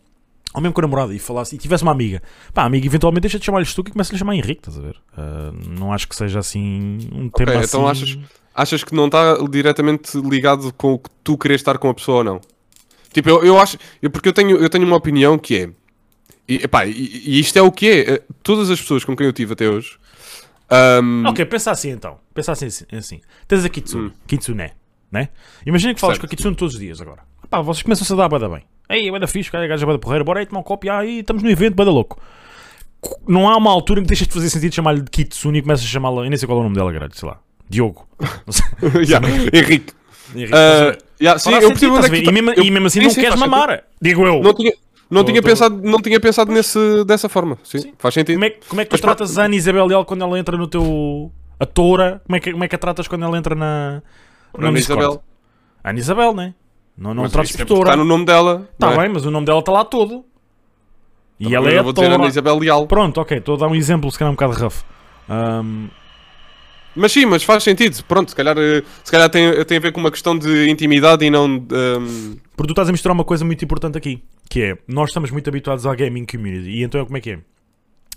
Ou 0.54 0.62
mesmo 0.62 0.74
com 0.74 0.82
a 0.82 0.84
namorada 0.84 1.14
e 1.14 1.20
falasse, 1.20 1.54
e 1.56 1.58
tivesse 1.60 1.84
uma 1.84 1.92
amiga, 1.92 2.24
pá, 2.54 2.64
a 2.64 2.66
amiga 2.66 2.86
eventualmente 2.88 3.22
deixa 3.22 3.38
de 3.38 3.46
chamar-lhe 3.46 3.66
Stuka 3.66 3.90
e 3.90 3.92
começa 3.94 4.12
a 4.12 4.14
lhe 4.14 4.20
chamar 4.20 4.36
Henrique, 4.36 4.62
estás 4.68 4.78
a 4.80 4.82
ver? 4.82 4.96
Ah, 5.16 5.52
não 5.68 5.94
acho 5.94 6.08
que 6.08 6.16
seja 6.16 6.40
assim 6.40 6.98
um 7.12 7.30
tema 7.30 7.56
então 7.64 7.88
assim. 7.88 8.04
achas- 8.14 8.20
Achas 8.56 8.84
que 8.84 8.96
não 8.96 9.08
está 9.08 9.36
diretamente 9.50 10.18
ligado 10.22 10.72
com 10.78 10.94
o 10.94 11.00
que 11.00 11.10
tu 11.24 11.38
queres 11.38 11.60
estar 11.60 11.78
com 11.78 11.90
a 11.90 11.94
pessoa 11.94 12.20
ou 12.20 12.24
não? 12.24 12.42
Tipo, 13.12 13.30
eu, 13.30 13.44
eu 13.44 13.60
acho. 13.60 13.78
eu- 14.02 14.10
porque 14.10 14.30
eu 14.30 14.34
tenho, 14.34 14.58
eu 14.58 14.70
tenho 14.70 14.86
uma 14.86 14.96
opinião 14.96 15.38
que 15.38 15.58
é. 15.58 15.70
E, 16.48 16.56
epá, 16.64 16.86
e, 16.86 16.92
e 17.26 17.40
isto 17.40 17.58
é 17.58 17.62
o 17.62 17.72
que 17.72 17.88
é. 17.90 18.14
eh, 18.16 18.22
Todas 18.44 18.70
as 18.70 18.80
pessoas 18.80 19.04
com 19.04 19.16
quem 19.16 19.26
eu 19.26 19.34
tive 19.34 19.54
até 19.54 19.68
hoje. 19.68 19.98
ahm, 20.70 21.26
Ok, 21.28 21.44
pensa 21.46 21.72
assim 21.72 21.90
então. 21.92 22.18
Pensa 22.34 22.52
assim, 22.54 22.68
assim. 22.92 23.22
Tens 23.48 23.66
a 23.66 23.70
Kitsune, 23.70 24.08
Hum. 24.08 24.12
Kitsune, 24.28 24.72
né? 25.12 25.30
Imagina 25.66 25.94
que 25.94 26.00
falas 26.00 26.16
Certo. 26.16 26.22
com 26.22 26.28
a 26.28 26.30
Kitsune 26.30 26.56
todos 26.56 26.76
os 26.76 26.80
dias 26.80 27.02
agora. 27.02 27.24
Pá, 27.50 27.62
vocês 27.62 27.84
começam 27.84 28.04
a 28.04 28.08
se 28.08 28.16
dar 28.16 28.30
bada 28.30 28.48
bem. 28.50 28.64
Ei, 28.90 29.10
vai 29.12 29.20
da 29.20 29.28
fixe, 29.28 29.50
cara, 29.52 29.66
a 29.66 29.68
gaja 29.68 29.86
vai 29.86 29.96
da 29.96 30.00
porreira, 30.00 30.24
bora 30.24 30.40
aí 30.40 30.46
tomar 30.46 30.60
um 30.60 30.64
copo, 30.64 30.86
e 30.86 30.90
aí 30.90 31.20
estamos 31.20 31.42
no 31.44 31.50
evento, 31.50 31.76
bada 31.76 31.90
louco. 31.92 32.22
Não 33.28 33.48
há 33.50 33.56
uma 33.58 33.72
altura 33.72 34.00
em 34.00 34.04
que 34.04 34.08
deixas 34.10 34.28
de 34.28 34.34
fazer 34.34 34.50
sentido 34.50 34.74
chamar-lhe 34.76 35.02
de 35.02 35.10
Kitsune 35.12 35.60
e 35.60 35.62
começas 35.62 35.86
a 35.86 35.88
chamá-la, 35.90 36.24
eu 36.24 36.30
nem 36.30 36.38
sei 36.38 36.48
qual 36.48 36.58
é 36.58 36.62
o 36.62 36.64
nome 36.64 36.76
dela, 36.76 36.92
caralho, 36.94 37.16
sei 37.16 37.28
lá, 37.30 37.40
Diogo. 37.70 38.08
Yeah, 39.08 39.28
Henrique. 39.28 39.94
Henrique, 40.36 40.54
Ah, 40.54 40.98
yeah, 41.22 41.40
sim, 41.40 41.52
Faz 41.52 41.64
eu 41.64 41.70
sentido, 41.70 41.94
percebo 41.94 41.96
onde 41.98 42.06
é 42.06 42.10
que 42.10 42.30
e, 42.30 42.32
mesmo, 42.32 42.54
tá- 42.56 42.62
e 42.62 42.72
mesmo 42.72 42.88
assim 42.88 43.00
sim, 43.00 43.06
não 43.06 43.10
sim, 43.14 43.22
queres 43.22 43.30
faz 43.40 43.40
sentido. 43.42 43.52
mamar, 43.68 43.84
digo 44.02 44.26
eu. 44.26 44.42
Não 44.42 44.54
tinha, 44.54 44.74
não 45.10 45.24
Tô- 45.24 45.32
tinha 45.32 45.42
tô- 45.42 45.48
pensado, 45.48 45.82
não 45.84 46.02
tinha 46.02 46.20
pensado 46.20 46.52
nesse, 46.52 47.04
dessa 47.06 47.30
forma. 47.30 47.58
Sim, 47.64 47.94
faz 47.98 48.14
sentido. 48.14 48.36
Como 48.36 48.46
é, 48.46 48.50
que- 48.50 48.68
como 48.68 48.82
é 48.82 48.86
que 48.86 48.90
tu 48.90 48.94
Mas 48.94 49.02
tratas 49.02 49.38
a 49.38 49.46
Ana 49.46 49.56
Isabel 49.56 49.86
Leal 49.86 50.04
quando 50.06 50.24
ela 50.24 50.38
entra 50.40 50.58
no 50.58 50.68
teu. 50.68 51.32
a 51.60 51.66
toura? 51.66 52.22
Como 52.26 52.36
é 52.36 52.40
que, 52.40 52.52
como 52.52 52.64
é 52.64 52.68
que 52.68 52.76
a 52.76 52.78
tratas 52.80 53.08
quando 53.08 53.24
ela 53.24 53.38
entra 53.38 53.56
na. 53.56 54.02
no 54.58 54.68
Ana? 54.68 54.78
Isabel. 54.80 55.24
Ana 55.84 56.00
Isabel, 56.00 56.34
né? 56.34 56.54
Não, 56.98 57.14
não 57.14 57.24
Mas 57.24 57.32
trates 57.32 57.52
isto 57.52 57.60
por 57.66 57.74
é 57.74 57.76
toura. 57.76 57.90
Está 57.92 57.98
no 57.98 58.06
nome 58.06 58.26
dela. 58.26 58.68
Tá 58.80 58.88
não 58.88 58.94
é? 58.94 58.98
bem, 59.06 59.10
mas 59.14 59.26
o 59.26 59.32
nome 59.32 59.46
dela 59.46 59.60
está 59.60 59.72
lá 59.72 59.86
todo. 59.86 60.26
E 61.40 61.44
Também 61.46 61.58
ela 61.58 61.70
é 61.70 61.80
a 61.80 61.82
vou 61.82 61.92
dizer 61.94 62.12
Ana. 62.12 62.28
Isabel 62.28 62.58
Leal. 62.60 62.88
Pronto, 62.88 63.20
ok, 63.22 63.38
estou 63.38 63.56
a 63.56 63.58
dar 63.60 63.68
um 63.68 63.76
exemplo, 63.76 64.10
se 64.12 64.18
calhar 64.18 64.32
um 64.32 64.36
bocado 64.36 64.54
rough. 64.54 64.84
Ahm, 65.30 65.88
Mas 66.96 67.12
sim, 67.12 67.26
mas 67.26 67.44
faz 67.44 67.64
sentido. 67.64 68.02
Pronto, 68.06 68.30
se 68.30 68.36
calhar, 68.36 68.58
eh, 68.58 68.82
se 69.04 69.12
calhar 69.12 69.30
tem, 69.30 69.66
tem 69.66 69.78
a 69.78 69.82
ver 69.82 69.92
com 69.92 70.00
uma 70.00 70.12
questão 70.12 70.38
de 70.38 70.70
intimidade 70.70 71.26
e 71.26 71.30
não. 71.30 71.60
de, 71.60 71.76
ehm, 71.76 72.36
porque 72.56 72.68
tu 72.68 72.72
estás 72.72 72.88
a 72.88 72.92
misturar 72.92 73.14
uma 73.14 73.26
coisa 73.26 73.44
muito 73.44 73.64
importante 73.66 73.98
aqui, 73.98 74.24
que 74.50 74.62
é, 74.62 74.78
nós 74.88 75.10
estamos 75.10 75.30
muito 75.32 75.48
habituados 75.50 75.86
à 75.86 75.94
gaming 75.94 76.26
community, 76.26 76.70
e 76.70 76.84
então 76.84 77.04
como 77.06 77.18
é 77.18 77.22
que 77.22 77.32
é? 77.32 77.40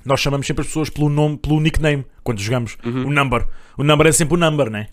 Nós 0.05 0.21
chamamos 0.21 0.47
sempre 0.47 0.61
as 0.62 0.69
pessoas 0.69 0.88
pelo 0.88 1.09
nome, 1.09 1.37
pelo 1.37 1.61
nickname, 1.61 2.05
quando 2.23 2.41
jogamos. 2.41 2.77
O 2.85 3.11
number. 3.11 3.47
O 3.77 3.83
number 3.83 4.07
é 4.07 4.12
sempre 4.12 4.35
o 4.35 4.37
number, 4.38 4.71
né? 4.71 4.87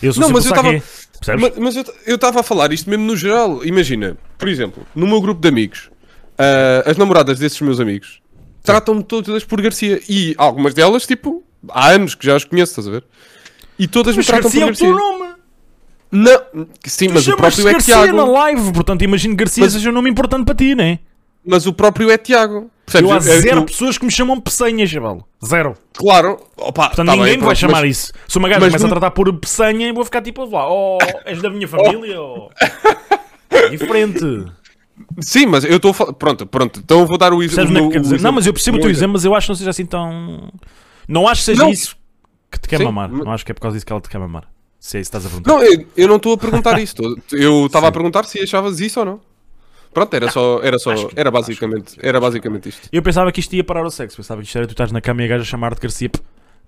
Eu 0.00 0.12
sou 0.12 0.22
Não, 0.22 0.30
mas 0.30 0.44
o 0.46 0.48
eu 0.48 0.54
tava- 0.54 0.72
Saque. 0.72 0.82
Percebes? 1.18 1.42
Mas, 1.56 1.74
mas 1.74 1.76
eu- 2.06 2.14
estava 2.14 2.40
a 2.40 2.42
falar 2.42 2.72
isto 2.72 2.88
mesmo 2.90 3.04
no 3.04 3.16
geral. 3.16 3.64
Imagina, 3.64 4.16
por 4.38 4.48
exemplo, 4.48 4.86
no 4.94 5.06
meu 5.06 5.20
grupo 5.20 5.40
de 5.40 5.48
amigos, 5.48 5.90
ah, 6.38 6.82
as 6.88 6.96
namoradas 6.96 7.38
desses 7.38 7.60
meus 7.60 7.78
amigos 7.80 8.20
tratam-me 8.62 9.02
todas 9.04 9.44
por 9.44 9.60
Garcia. 9.60 10.00
E 10.08 10.34
algumas 10.38 10.72
delas, 10.74 11.06
tipo, 11.06 11.43
há 11.70 11.90
anos 11.90 12.14
que 12.14 12.26
já 12.26 12.36
as 12.36 12.44
conheço, 12.44 12.72
estás 12.72 12.88
a 12.88 12.90
ver? 12.90 13.04
E 13.78 13.86
todas 13.88 14.16
Mas 14.16 14.24
me 14.26 14.30
tratam 14.32 14.50
Garcia 14.50 14.62
é 14.62 14.66
por 14.66 14.72
o 14.74 14.76
teu 14.76 14.94
Garcia. 14.94 15.18
nome. 15.18 15.34
Não, 16.12 16.66
sim, 16.84 17.08
mas 17.08 17.26
o 17.26 17.36
próprio 17.36 17.68
é 17.68 17.72
Garcia 17.72 17.94
Tiago. 17.96 18.16
na 18.16 18.24
live, 18.24 18.72
portanto 18.72 19.02
imagino 19.02 19.34
que 19.36 19.42
Garcia 19.44 19.64
Mas- 19.64 19.72
seja 19.72 19.90
um 19.90 19.92
nome 19.92 20.08
importante 20.10 20.44
para 20.44 20.54
ti, 20.54 20.74
né? 20.74 21.00
Mas 21.44 21.66
o 21.66 21.72
próprio 21.72 22.10
é 22.10 22.16
Tiago. 22.16 22.70
Percebes? 22.86 23.10
Eu 23.10 23.16
há 23.16 23.20
zero 23.20 23.56
eu- 23.60 23.64
pessoas 23.64 23.98
que 23.98 24.04
me 24.04 24.10
chamam 24.10 24.40
peçanha, 24.40 24.86
chaval. 24.86 25.26
Zero. 25.44 25.74
Claro. 25.94 26.38
Opa, 26.56 26.86
Portanto, 26.88 27.06
tá 27.06 27.12
ninguém 27.12 27.24
bem, 27.24 27.32
me 27.38 27.44
vai 27.44 27.48
pronto, 27.48 27.56
chamar 27.58 27.80
mas- 27.82 27.90
isso. 27.90 28.12
Se 28.28 28.38
uma 28.38 28.48
gaja 28.48 28.60
mas 28.60 28.68
começa 28.70 28.84
a 28.84 28.88
não- 28.88 28.94
tratar 28.94 29.10
por 29.10 29.32
peçanha, 29.40 29.88
eu 29.88 29.94
vou 29.94 30.04
ficar 30.04 30.22
tipo 30.22 30.44
lá, 30.44 30.70
oh, 30.70 30.98
és 31.26 31.42
da 31.42 31.50
minha 31.50 31.66
família, 31.66 32.20
oh. 32.20 32.48
Diferente. 33.70 34.20
Sim, 35.20 35.46
mas 35.46 35.64
eu 35.64 35.76
estou 35.76 35.90
a 35.90 35.94
falar. 35.94 36.12
Pronto, 36.12 36.46
pronto. 36.46 36.80
Então 36.82 37.00
eu 37.00 37.06
vou 37.06 37.18
dar 37.18 37.32
o 37.32 37.42
exemplo. 37.42 37.76
é 37.92 38.18
Não, 38.20 38.32
mas 38.32 38.46
eu 38.46 38.52
percebo 38.52 38.76
o 38.76 38.80
teu 38.80 38.90
exemplo, 38.90 39.14
mas 39.14 39.24
eu 39.24 39.34
acho 39.34 39.46
que 39.46 39.50
não 39.50 39.56
seja 39.56 39.70
assim 39.70 39.84
tão. 39.86 40.48
Não 41.08 41.26
acho 41.28 41.40
que 41.42 41.44
seja 41.46 41.62
Não. 41.62 41.70
isso 41.70 41.96
que 42.50 42.58
te 42.60 42.68
quer 42.68 42.78
Sim, 42.78 42.84
mamar. 42.84 43.10
mas- 43.10 43.24
Não 43.24 43.32
acho 43.32 43.44
que 43.44 43.50
é 43.52 43.54
por 43.54 43.60
causa 43.60 43.76
disso 43.76 43.86
que 43.86 43.92
ela 43.92 44.00
te 44.00 44.08
quer 44.08 44.18
mamar. 44.18 44.48
Se 44.78 44.98
é 44.98 45.00
isso 45.00 45.10
que 45.10 45.16
estás 45.16 45.26
a 45.26 45.28
perguntar. 45.28 45.50
Não, 45.52 45.62
eu, 45.62 45.86
eu 45.96 46.08
não 46.08 46.16
estou 46.16 46.34
a 46.34 46.38
perguntar 46.38 46.78
isso. 46.82 46.94
Eu 47.32 47.66
estava 47.66 47.88
a 47.88 47.92
perguntar 47.92 48.24
se 48.24 48.38
achavas 48.40 48.80
isso 48.80 49.00
ou 49.00 49.06
não. 49.06 49.20
Pronto, 49.92 50.12
era 50.14 50.30
só, 50.30 50.60
era 50.62 50.78
só, 50.78 50.92
que- 50.94 51.18
era 51.18 51.30
basicamente, 51.30 51.96
era 52.02 52.20
basicamente 52.20 52.68
isto. 52.68 52.88
Eu 52.92 53.00
pensava 53.02 53.30
que 53.30 53.40
isto 53.40 53.54
ia 53.54 53.62
parar 53.64 53.84
ao 53.84 53.90
sexo. 53.90 54.16
Pensava 54.16 54.40
que 54.40 54.46
isto 54.46 54.58
era 54.58 54.66
tu 54.66 54.72
estás 54.72 54.90
na 54.92 55.00
cama 55.00 55.22
e 55.22 55.24
a 55.26 55.28
gaja 55.28 55.44
chamar-te 55.44 55.80
Garcia, 55.80 56.10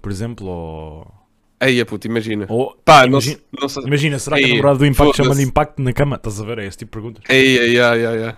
por 0.00 0.10
exemplo, 0.12 0.46
ou. 0.46 1.12
Aí, 1.58 1.82
puto, 1.84 2.06
imagina. 2.06 2.46
ou 2.48 2.76
Pá, 2.84 3.00
não, 3.02 3.08
imagina, 3.18 3.38
não 3.60 3.68
sei. 3.68 3.82
imagina, 3.84 4.18
será 4.18 4.36
que 4.36 4.44
a 4.44 4.46
Ei, 4.46 4.52
namorada 4.56 4.78
do 4.78 4.86
Impacto 4.86 5.16
foda-se. 5.24 5.42
Impacto 5.42 5.82
na 5.82 5.92
cama? 5.92 6.16
Estás 6.16 6.40
a 6.40 6.44
ver? 6.44 6.58
É 6.58 6.66
esse 6.66 6.76
tipo 6.78 6.90
de 6.90 6.92
perguntas. 6.92 7.24
Aí, 7.28 7.58
aí, 7.58 7.80
aí, 7.80 8.06
aí, 8.06 8.34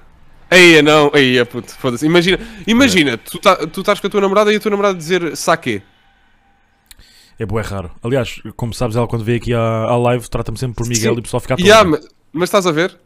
aí. 0.51 0.83
Não, 0.83 1.11
aí, 1.15 1.45
puto, 1.45 1.73
foda-se. 1.73 2.07
Imagina, 2.07 2.39
imagina, 2.67 3.17
tu, 3.19 3.39
tá, 3.39 3.57
tu 3.67 3.81
estás 3.81 4.01
com 4.01 4.07
a 4.07 4.11
tua 4.11 4.21
namorada 4.21 4.53
e 4.53 4.57
a 4.57 4.61
tua 4.61 4.71
namorada 4.71 4.97
dizer 4.97 5.37
saque. 5.37 5.83
É 7.39 7.47
bué 7.47 7.63
raro. 7.63 7.91
Aliás, 8.03 8.41
como 8.57 8.75
sabes, 8.75 8.97
ela 8.97 9.07
quando 9.07 9.25
veio 9.25 9.39
aqui 9.39 9.55
à, 9.55 9.61
à 9.61 9.97
live 9.97 10.29
trata-me 10.29 10.59
sempre 10.59 10.77
por 10.77 10.89
Miguel 10.89 11.13
Sim. 11.13 11.17
e 11.17 11.21
o 11.21 11.23
pessoal 11.23 11.41
fica 11.41 11.57
todo. 11.57 11.65
Yeah, 11.65 11.89
mas, 11.89 12.09
mas 12.33 12.49
estás 12.49 12.67
a 12.67 12.73
ver? 12.73 12.99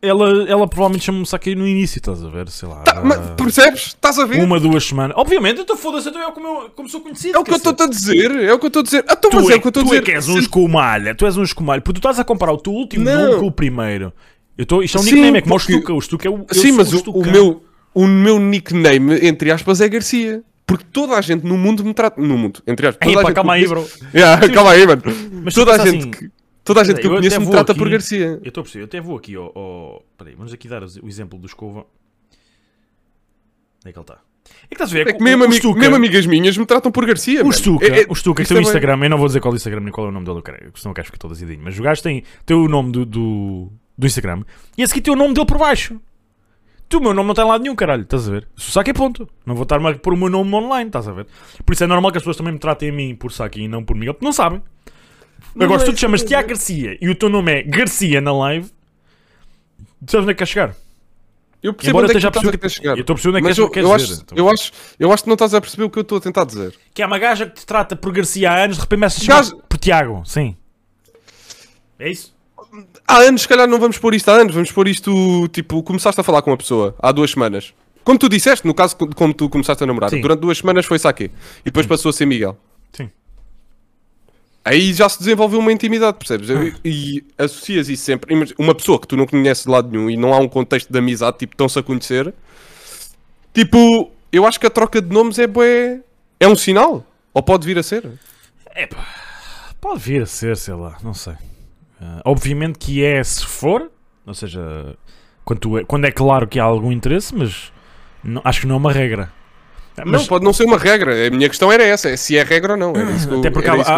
ela, 0.00 0.48
ela 0.48 0.68
provavelmente 0.68 1.04
chama-me 1.04 1.26
Saque 1.26 1.54
no 1.54 1.66
início, 1.66 1.98
estás 1.98 2.24
a 2.24 2.28
ver? 2.28 2.48
Sei 2.48 2.68
lá. 2.68 2.82
Tá, 2.82 3.02
mas, 3.02 3.18
percebes? 3.36 3.88
Estás 3.88 4.18
a 4.18 4.24
ver? 4.24 4.42
uma, 4.42 4.60
duas 4.60 4.84
semanas. 4.84 5.16
Obviamente, 5.16 5.60
então 5.60 5.76
foda-se, 5.76 6.08
então 6.08 6.22
é 6.22 6.30
como, 6.32 6.46
eu, 6.46 6.70
como 6.70 6.88
sou 6.88 7.00
conhecido. 7.00 7.36
É 7.36 7.40
o 7.40 7.44
que 7.44 7.50
eu 7.52 7.56
estou 7.56 7.74
a 7.78 7.86
dizer, 7.86 8.30
é 8.30 8.52
o 8.52 8.58
que 8.58 8.66
eu 8.66 8.68
estou 8.68 8.80
a 8.80 8.82
dizer. 8.84 9.04
Ah, 9.08 9.16
Tu, 9.16 9.28
mas 9.32 9.48
é, 9.50 9.54
é 9.54 9.56
o 9.56 9.60
que 9.60 9.66
eu 9.66 9.70
estou 9.70 9.82
a 9.82 9.86
tu 9.86 9.88
é 9.88 9.90
dizer. 9.90 10.02
que 10.04 10.12
és 10.12 10.28
um 10.28 10.38
escumalha, 10.38 11.14
tu 11.14 11.26
és 11.26 11.36
um 11.36 11.42
escumalho, 11.42 11.82
porque 11.82 12.00
tu 12.00 12.02
estás 12.02 12.18
a 12.20 12.24
comparar 12.24 12.52
o 12.52 12.58
teu 12.58 12.72
último 12.72 13.04
Não. 13.04 13.26
nome 13.28 13.40
com 13.40 13.46
o 13.46 13.52
primeiro. 13.52 14.12
Eu 14.58 14.66
tô, 14.66 14.82
isto 14.82 14.98
é 14.98 15.00
um 15.00 15.04
Sim, 15.04 15.10
nickname, 15.12 15.38
é 15.38 15.40
como 15.42 15.54
porque- 15.54 15.72
o 15.72 15.76
Stuka. 15.78 15.94
O 15.94 16.00
Stuka 16.02 16.28
é 16.28 16.30
o. 16.30 16.44
Sim, 16.52 16.72
mas 16.72 16.92
o, 16.92 17.10
o 17.12 17.24
meu, 17.24 17.62
o 17.94 18.06
meu 18.06 18.38
nickname, 18.40 19.24
entre 19.24 19.50
aspas, 19.52 19.80
é 19.80 19.88
Garcia. 19.88 20.42
Porque 20.66 20.84
toda 20.92 21.14
a 21.16 21.20
gente 21.22 21.46
no 21.46 21.56
mundo 21.56 21.82
me 21.84 21.94
trata. 21.94 22.20
No 22.20 22.36
mundo, 22.36 22.60
entre 22.66 22.88
aspas. 22.88 23.08
Ei, 23.08 23.14
toda 23.14 23.20
a 23.20 23.22
pá, 23.22 23.28
gente 23.30 23.34
calma 23.36 23.54
que 23.54 23.60
aí, 23.60 23.66
bro. 23.68 23.86
Yeah, 24.14 24.48
calma 24.52 24.70
aí, 24.72 24.86
mano. 24.86 25.02
Mas 25.44 25.54
Toda 25.54 25.72
a 25.72 25.78
gente 25.86 25.98
assim- 26.00 26.10
que. 26.10 26.30
Toda 26.64 26.82
a 26.82 26.84
gente 26.84 27.00
que 27.00 27.06
eu 27.06 27.12
conheço 27.12 27.40
me 27.40 27.46
trata 27.50 27.72
aqui- 27.72 27.78
por 27.78 27.88
Garcia. 27.88 28.38
Eu 28.42 28.48
estou 28.48 28.60
a 28.60 28.64
perceber, 28.64 28.82
eu 28.82 28.86
até 28.86 29.00
vou 29.00 29.16
aqui 29.16 29.34
ao. 29.36 29.56
ao... 29.56 30.04
Peraí, 30.18 30.34
vamos 30.34 30.52
aqui 30.52 30.68
dar 30.68 30.82
o 30.82 31.08
exemplo 31.08 31.38
do 31.38 31.46
Escova. 31.46 31.86
Onde 33.78 33.88
é 33.88 33.92
que 33.92 33.98
ele 33.98 34.02
está? 34.02 34.18
É 34.64 34.68
que 34.68 34.74
estás 34.74 34.90
a 34.90 34.92
ver? 34.92 35.08
É 35.08 35.12
que 35.14 35.22
mesmo, 35.22 35.44
o, 35.46 35.52
Stuka, 35.52 35.78
mesmo 35.80 35.94
amigas 35.96 36.26
minhas 36.26 36.56
me 36.58 36.66
tratam 36.66 36.90
por 36.92 37.06
Garcia. 37.06 37.42
o. 37.46 37.50
Stuka, 37.52 37.86
É- 37.86 38.02
é- 38.02 38.06
o 38.08 38.14
Stuka 38.14 38.42
que 38.42 38.48
tem 38.48 38.56
o 38.58 38.60
é 38.60 38.62
Instagram, 38.62 38.98
eu 39.02 39.08
não 39.10 39.16
vou 39.18 39.26
dizer 39.26 39.40
qual 39.40 39.52
é 39.52 39.54
o 39.54 39.56
Instagram 39.56 39.80
nem 39.80 39.92
qual 39.92 40.06
é 40.08 40.10
o 40.10 40.12
nome 40.12 40.26
dele, 40.26 40.38
eu 40.38 40.42
porque 40.42 40.80
senão 40.80 40.90
o 40.90 40.94
gajo 40.94 41.06
fica 41.06 41.18
todo 41.18 41.32
azedinho. 41.32 41.60
Mas 41.62 41.78
o 41.78 41.82
gajo 41.82 42.02
tem, 42.02 42.22
tem 42.44 42.56
o 42.56 42.68
nome 42.68 42.92
do, 42.92 43.06
do, 43.06 43.72
do 43.98 44.06
Instagram 44.06 44.42
e 44.76 44.82
esse 44.82 44.92
aqui 44.92 45.02
tem 45.02 45.12
o 45.12 45.16
nome 45.16 45.34
dele 45.34 45.46
por 45.46 45.58
baixo. 45.58 46.00
Tu, 46.88 46.96
o 46.96 47.02
meu 47.02 47.12
nome 47.12 47.26
não 47.26 47.34
tem 47.34 47.44
lado 47.44 47.60
nenhum, 47.62 47.74
caralho, 47.76 48.02
estás 48.04 48.26
a 48.28 48.30
ver? 48.32 48.48
Que 48.84 48.90
é 48.90 48.94
ponto. 48.94 49.28
Não 49.44 49.54
vou 49.54 49.64
estar-me 49.64 49.86
a 49.90 49.94
pôr 49.98 50.14
o 50.14 50.16
meu 50.16 50.30
nome 50.30 50.54
online, 50.54 50.88
estás 50.88 51.06
a 51.06 51.12
ver? 51.12 51.26
Por 51.66 51.74
isso 51.74 51.84
é 51.84 51.86
normal 51.86 52.10
que 52.10 52.16
as 52.16 52.22
pessoas 52.22 52.36
também 52.38 52.52
me 52.54 52.58
tratem 52.58 52.88
a 52.88 52.92
mim 52.92 53.14
por 53.14 53.30
Saki 53.30 53.60
e 53.60 53.68
não 53.68 53.84
por 53.84 53.94
Miguel, 53.94 54.14
porque 54.14 54.24
não 54.24 54.32
sabem. 54.32 54.62
Agora, 55.60 55.80
se 55.80 55.84
tu 55.86 55.92
te 55.92 56.00
chamas 56.00 56.22
que 56.22 56.28
Tiago 56.28 56.48
Garcia 56.48 56.96
e 57.00 57.08
o 57.10 57.14
teu 57.14 57.28
nome 57.28 57.52
é 57.52 57.62
Garcia 57.62 58.20
na 58.22 58.32
live, 58.32 58.70
tu 60.06 60.10
sabes 60.12 60.22
onde 60.22 60.30
é 60.30 60.34
que 60.34 60.38
quer 60.38 60.46
chegar? 60.46 60.74
Eu 61.62 61.74
percebo 61.74 61.90
Embora 61.98 62.04
onde 62.06 62.16
é 62.16 62.20
que 62.20 62.26
a 62.26 62.30
tu 62.30 62.38
estás 62.38 62.64
a 62.64 62.68
chegar. 62.68 62.96
Eu 62.96 63.00
estou 63.00 63.12
a 63.12 63.16
perceber 63.16 63.36
onde 63.36 63.38
é 63.38 63.40
que 63.40 63.44
queres- 63.46 63.58
eu, 63.58 63.70
queres 63.70 63.90
eu, 63.90 63.96
dizer, 63.96 64.12
acho, 64.14 64.22
então. 64.22 64.38
eu, 64.38 64.48
acho, 64.48 64.72
eu 64.98 65.12
acho 65.12 65.22
que 65.24 65.28
não 65.28 65.34
estás 65.34 65.54
a 65.54 65.60
perceber 65.60 65.82
o 65.84 65.90
que 65.90 65.98
eu 65.98 66.02
estou 66.02 66.18
a 66.18 66.20
tentar 66.20 66.44
dizer. 66.44 66.74
Que 66.94 67.02
é 67.02 67.06
uma 67.06 67.18
gaja 67.18 67.46
que 67.46 67.54
te 67.60 67.66
trata 67.66 67.96
por 67.96 68.12
Garcia 68.12 68.50
há 68.50 68.64
anos, 68.64 68.76
de 68.76 68.82
repente 68.82 68.98
começa 68.98 69.20
a 69.20 69.24
chamar 69.24 69.38
Gaja- 69.42 69.56
por 69.68 69.78
Tiago, 69.78 70.22
sim. 70.24 70.56
É 71.98 72.08
isso? 72.10 72.34
Há 73.06 73.18
anos, 73.18 73.42
se 73.42 73.48
calhar 73.48 73.66
não 73.68 73.78
vamos 73.78 73.98
pôr 73.98 74.14
isto 74.14 74.28
há 74.30 74.34
anos, 74.34 74.54
vamos 74.54 74.70
pôr 74.72 74.88
isto, 74.88 75.48
tipo, 75.52 75.82
começaste 75.82 76.20
a 76.20 76.24
falar 76.24 76.42
com 76.42 76.50
uma 76.50 76.56
pessoa 76.56 76.94
há 76.98 77.10
duas 77.12 77.30
semanas. 77.30 77.72
Como 78.04 78.18
tu 78.18 78.28
disseste, 78.28 78.66
no 78.66 78.72
caso, 78.74 78.96
co- 78.96 79.08
como 79.14 79.34
tu 79.34 79.48
começaste 79.48 79.82
a 79.84 79.86
namorar, 79.86 80.10
Sim. 80.10 80.20
durante 80.20 80.40
duas 80.40 80.58
semanas 80.58 80.86
foi 80.86 80.98
saque. 80.98 81.24
E 81.60 81.64
depois 81.66 81.86
passou 81.86 82.08
a 82.10 82.12
ser 82.12 82.24
Miguel. 82.26 82.56
Sim. 82.92 83.10
Aí 84.64 84.92
já 84.92 85.08
se 85.08 85.18
desenvolveu 85.18 85.58
uma 85.60 85.72
intimidade, 85.72 86.16
percebes? 86.18 86.48
Eu- 86.50 86.72
E 86.84 87.24
associas 87.38 87.88
isso 87.88 88.04
sempre. 88.04 88.34
Uma 88.58 88.74
pessoa 88.74 88.98
que 89.00 89.06
tu 89.06 89.16
não 89.16 89.26
conheces 89.26 89.64
de 89.64 89.70
lado 89.70 89.90
nenhum 89.90 90.10
e 90.10 90.16
não 90.16 90.32
há 90.34 90.38
um 90.38 90.48
contexto 90.48 90.90
de 90.92 90.98
amizade, 90.98 91.38
tipo, 91.38 91.54
estão-se 91.54 91.78
a 91.78 91.82
conhecer. 91.82 92.32
Tipo, 93.54 94.10
eu 94.32 94.46
acho 94.46 94.58
que 94.60 94.66
a 94.66 94.70
troca 94.70 95.00
de 95.00 95.12
nomes 95.12 95.38
é 95.38 95.46
bué. 95.46 96.00
É 96.40 96.46
um 96.46 96.56
sinal. 96.56 97.04
Ou 97.34 97.42
pode 97.42 97.66
vir 97.66 97.78
a 97.78 97.82
ser. 97.82 98.06
Epá, 98.76 99.06
pode 99.80 100.00
vir 100.00 100.22
a 100.22 100.26
ser, 100.26 100.56
sei 100.56 100.74
lá, 100.74 100.96
não 101.02 101.14
sei. 101.14 101.34
Ah, 102.00 102.22
obviamente 102.24 102.78
que 102.78 103.04
é 103.04 103.22
se 103.24 103.44
for, 103.44 103.90
ou 104.26 104.34
seja, 104.34 104.96
quando, 105.44 105.78
é, 105.78 105.84
quando 105.84 106.04
é 106.06 106.10
claro 106.10 106.46
que 106.46 106.58
há 106.60 106.64
algum 106.64 106.92
interesse, 106.92 107.34
mas 107.34 107.72
não- 108.22 108.40
acho 108.44 108.60
que 108.60 108.66
não 108.66 108.76
é 108.76 108.78
uma 108.78 108.92
regra. 108.92 109.32
Ah, 109.96 110.04
Não, 110.04 110.12
Mas, 110.12 110.28
pode 110.28 110.44
não 110.44 110.52
ser 110.52 110.62
uma 110.64 110.78
regra. 110.78 111.26
A 111.26 111.30
minha 111.30 111.48
questão 111.48 111.72
era 111.72 111.82
essa: 111.82 112.08
é 112.08 112.16
se 112.16 112.36
é 112.36 112.44
regra 112.44 112.74
ou 112.74 112.78
não. 112.78 112.92
Eu, 112.94 113.38
Até 113.40 113.50
porque 113.50 113.68
há- 113.68 113.74
há- 113.74 113.96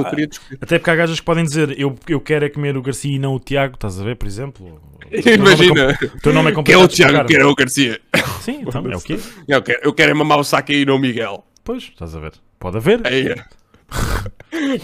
até 0.63 0.79
porque 0.79 0.91
há 0.91 0.97
gajas 0.97 1.21
que 1.21 1.27
podem 1.27 1.45
dizer 1.45 1.79
eu, 1.79 1.95
eu 2.09 2.19
quero 2.19 2.47
é 2.47 2.49
comer 2.49 2.75
o 2.75 2.81
Garcia 2.81 3.15
e 3.15 3.19
não 3.19 3.35
o 3.35 3.39
Tiago, 3.39 3.75
estás 3.75 4.01
a 4.01 4.05
ver, 4.05 4.17
por 4.17 4.27
exemplo? 4.27 4.81
O 4.97 5.23
teu 5.23 5.37
nome 5.37 5.51
é 5.51 5.55
Imagina. 5.55 5.99
com- 5.99 6.07
O 6.07 6.21
teu 6.21 6.33
nome 6.33 6.49
é 6.49 6.53
Que 6.53 6.53
é 6.53 6.57
complicado 6.57 6.85
o 6.85 6.89
Tiago, 6.89 7.25
que 7.29 7.35
era 7.35 7.47
o 7.47 7.55
Garcia. 7.55 8.01
Sim, 8.41 8.63
então 8.67 8.83
é 8.91 8.97
o 8.97 9.01
quê? 9.01 9.19
Eu 9.47 9.61
quero, 9.63 9.81
eu 9.83 9.93
quero 9.93 10.11
é 10.13 10.15
mamar 10.15 10.39
o 10.39 10.45
saque 10.45 10.73
aí, 10.73 10.87
não 10.87 10.97
o 10.97 10.99
Miguel. 10.99 11.45
Pois, 11.63 11.83
estás 11.83 12.17
a 12.17 12.19
ver. 12.21 12.33
Pode 12.59 12.79
haver. 12.79 13.03
Aí. 13.07 13.35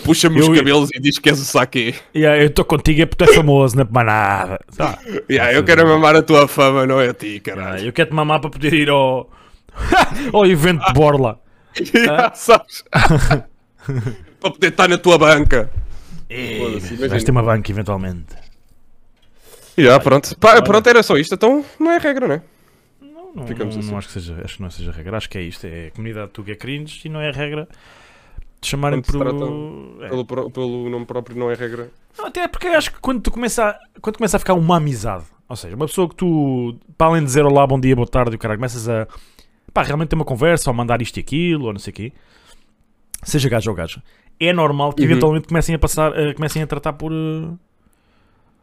Puxa-me 0.04 0.40
os 0.40 0.48
Eu- 0.48 0.54
cabelos 0.54 0.90
e 0.94 1.00
diz 1.00 1.18
que 1.18 1.28
és 1.28 1.40
o 1.40 1.44
saque. 1.44 1.94
Yeah, 2.14 2.42
eu 2.42 2.48
estou 2.48 2.64
contigo 2.64 3.02
é 3.02 3.06
porque 3.06 3.24
tu 3.24 3.28
és 3.28 3.36
famoso, 3.36 3.76
não 3.76 3.82
é 3.82 3.84
para 3.84 4.04
nada. 4.04 4.60
Tá. 4.76 4.98
Yeah, 5.30 5.52
eu 5.52 5.64
quero 5.64 5.82
é 5.82 5.84
mamar 5.84 6.16
a 6.16 6.22
tua 6.22 6.48
fama, 6.48 6.86
não 6.86 7.00
é 7.00 7.10
a 7.10 7.14
ti, 7.14 7.40
caralho. 7.40 7.86
eu 7.86 7.92
quero-te 7.92 8.14
mamar 8.14 8.40
para 8.40 8.50
poder 8.50 8.72
ir 8.72 8.88
ao, 8.88 9.30
ao 10.32 10.46
evento 10.46 10.84
de 10.86 10.92
Borla. 10.92 11.40
Yeah, 11.94 12.32
sabes? 12.36 12.84
Para 14.40 14.50
poder 14.50 14.68
estar 14.68 14.88
na 14.88 14.98
tua 14.98 15.18
banca. 15.18 15.70
Foda-se, 16.28 16.88
imagina. 16.88 17.08
Vais 17.08 17.24
ter 17.24 17.30
uma 17.30 17.42
banca 17.42 17.70
eventualmente. 17.70 18.34
Yeah, 19.78 20.02
pronto. 20.02 20.36
Pá, 20.38 20.60
pronto, 20.62 20.88
era 20.88 21.02
só 21.02 21.16
isto. 21.16 21.34
Então 21.34 21.64
não 21.78 21.90
é 21.92 21.98
regra, 21.98 22.26
não 22.26 22.34
é? 22.34 22.42
Não, 23.00 23.34
não, 23.34 23.44
não, 23.44 23.68
assim. 23.68 23.90
não 23.90 23.98
acho 23.98 24.08
que 24.08 24.14
seja, 24.14 24.40
acho 24.44 24.56
que 24.56 24.62
não 24.62 24.70
seja 24.70 24.90
regra. 24.90 25.16
Acho 25.16 25.28
que 25.28 25.38
é 25.38 25.42
isto. 25.42 25.66
É 25.66 25.88
a 25.88 25.90
comunidade 25.90 26.30
Tuga 26.32 26.52
é 26.52 26.54
cringe 26.54 27.02
e 27.04 27.08
não 27.08 27.20
é 27.20 27.30
regra 27.30 27.68
de 28.66 28.70
chamarem 28.70 29.00
por. 29.02 29.18
tratam 29.18 29.96
É. 30.00 30.08
Pelo, 30.08 30.50
pelo 30.50 30.90
nome 30.90 31.06
próprio 31.06 31.36
não 31.36 31.50
é 31.50 31.54
regra. 31.54 31.90
Não, 32.18 32.26
Até 32.26 32.46
porque 32.48 32.66
acho 32.68 32.92
que 32.92 33.00
quando 33.00 33.20
tu 33.20 33.30
começa 33.30 33.64
a, 33.68 33.78
quando 34.00 34.16
começa 34.16 34.36
a 34.36 34.40
ficar 34.40 34.54
uma 34.54 34.76
amizade, 34.76 35.24
ou 35.48 35.56
seja, 35.56 35.76
uma 35.76 35.86
pessoa 35.86 36.08
que 36.08 36.14
tu, 36.16 36.76
para 36.98 37.08
além 37.08 37.20
de 37.22 37.26
dizer 37.26 37.44
olá, 37.44 37.66
bom 37.66 37.78
dia, 37.78 37.94
boa 37.94 38.06
tarde, 38.08 38.36
o 38.36 38.38
cara 38.38 38.56
começas 38.56 38.88
a 38.88 39.06
pá, 39.72 39.82
realmente 39.82 40.08
ter 40.08 40.16
uma 40.16 40.24
conversa 40.24 40.70
ou 40.70 40.74
mandar 40.74 41.00
isto 41.02 41.16
e 41.16 41.20
aquilo, 41.20 41.66
ou 41.66 41.72
não 41.72 41.78
sei 41.78 41.90
o 41.90 41.94
quê, 41.94 42.12
seja 43.22 43.48
gajo 43.48 43.70
ou 43.70 43.76
gajo, 43.76 44.00
é 44.40 44.52
normal 44.52 44.92
que 44.92 45.02
Uhum. 45.02 45.10
eventualmente 45.10 45.48
comecem 45.48 45.74
a 45.74 45.78
passar, 45.78 46.16
eh, 46.18 46.32
comecem 46.34 46.62
a 46.62 46.66
tratar 46.66 46.92
por. 46.94 47.12
eh, 47.12 47.50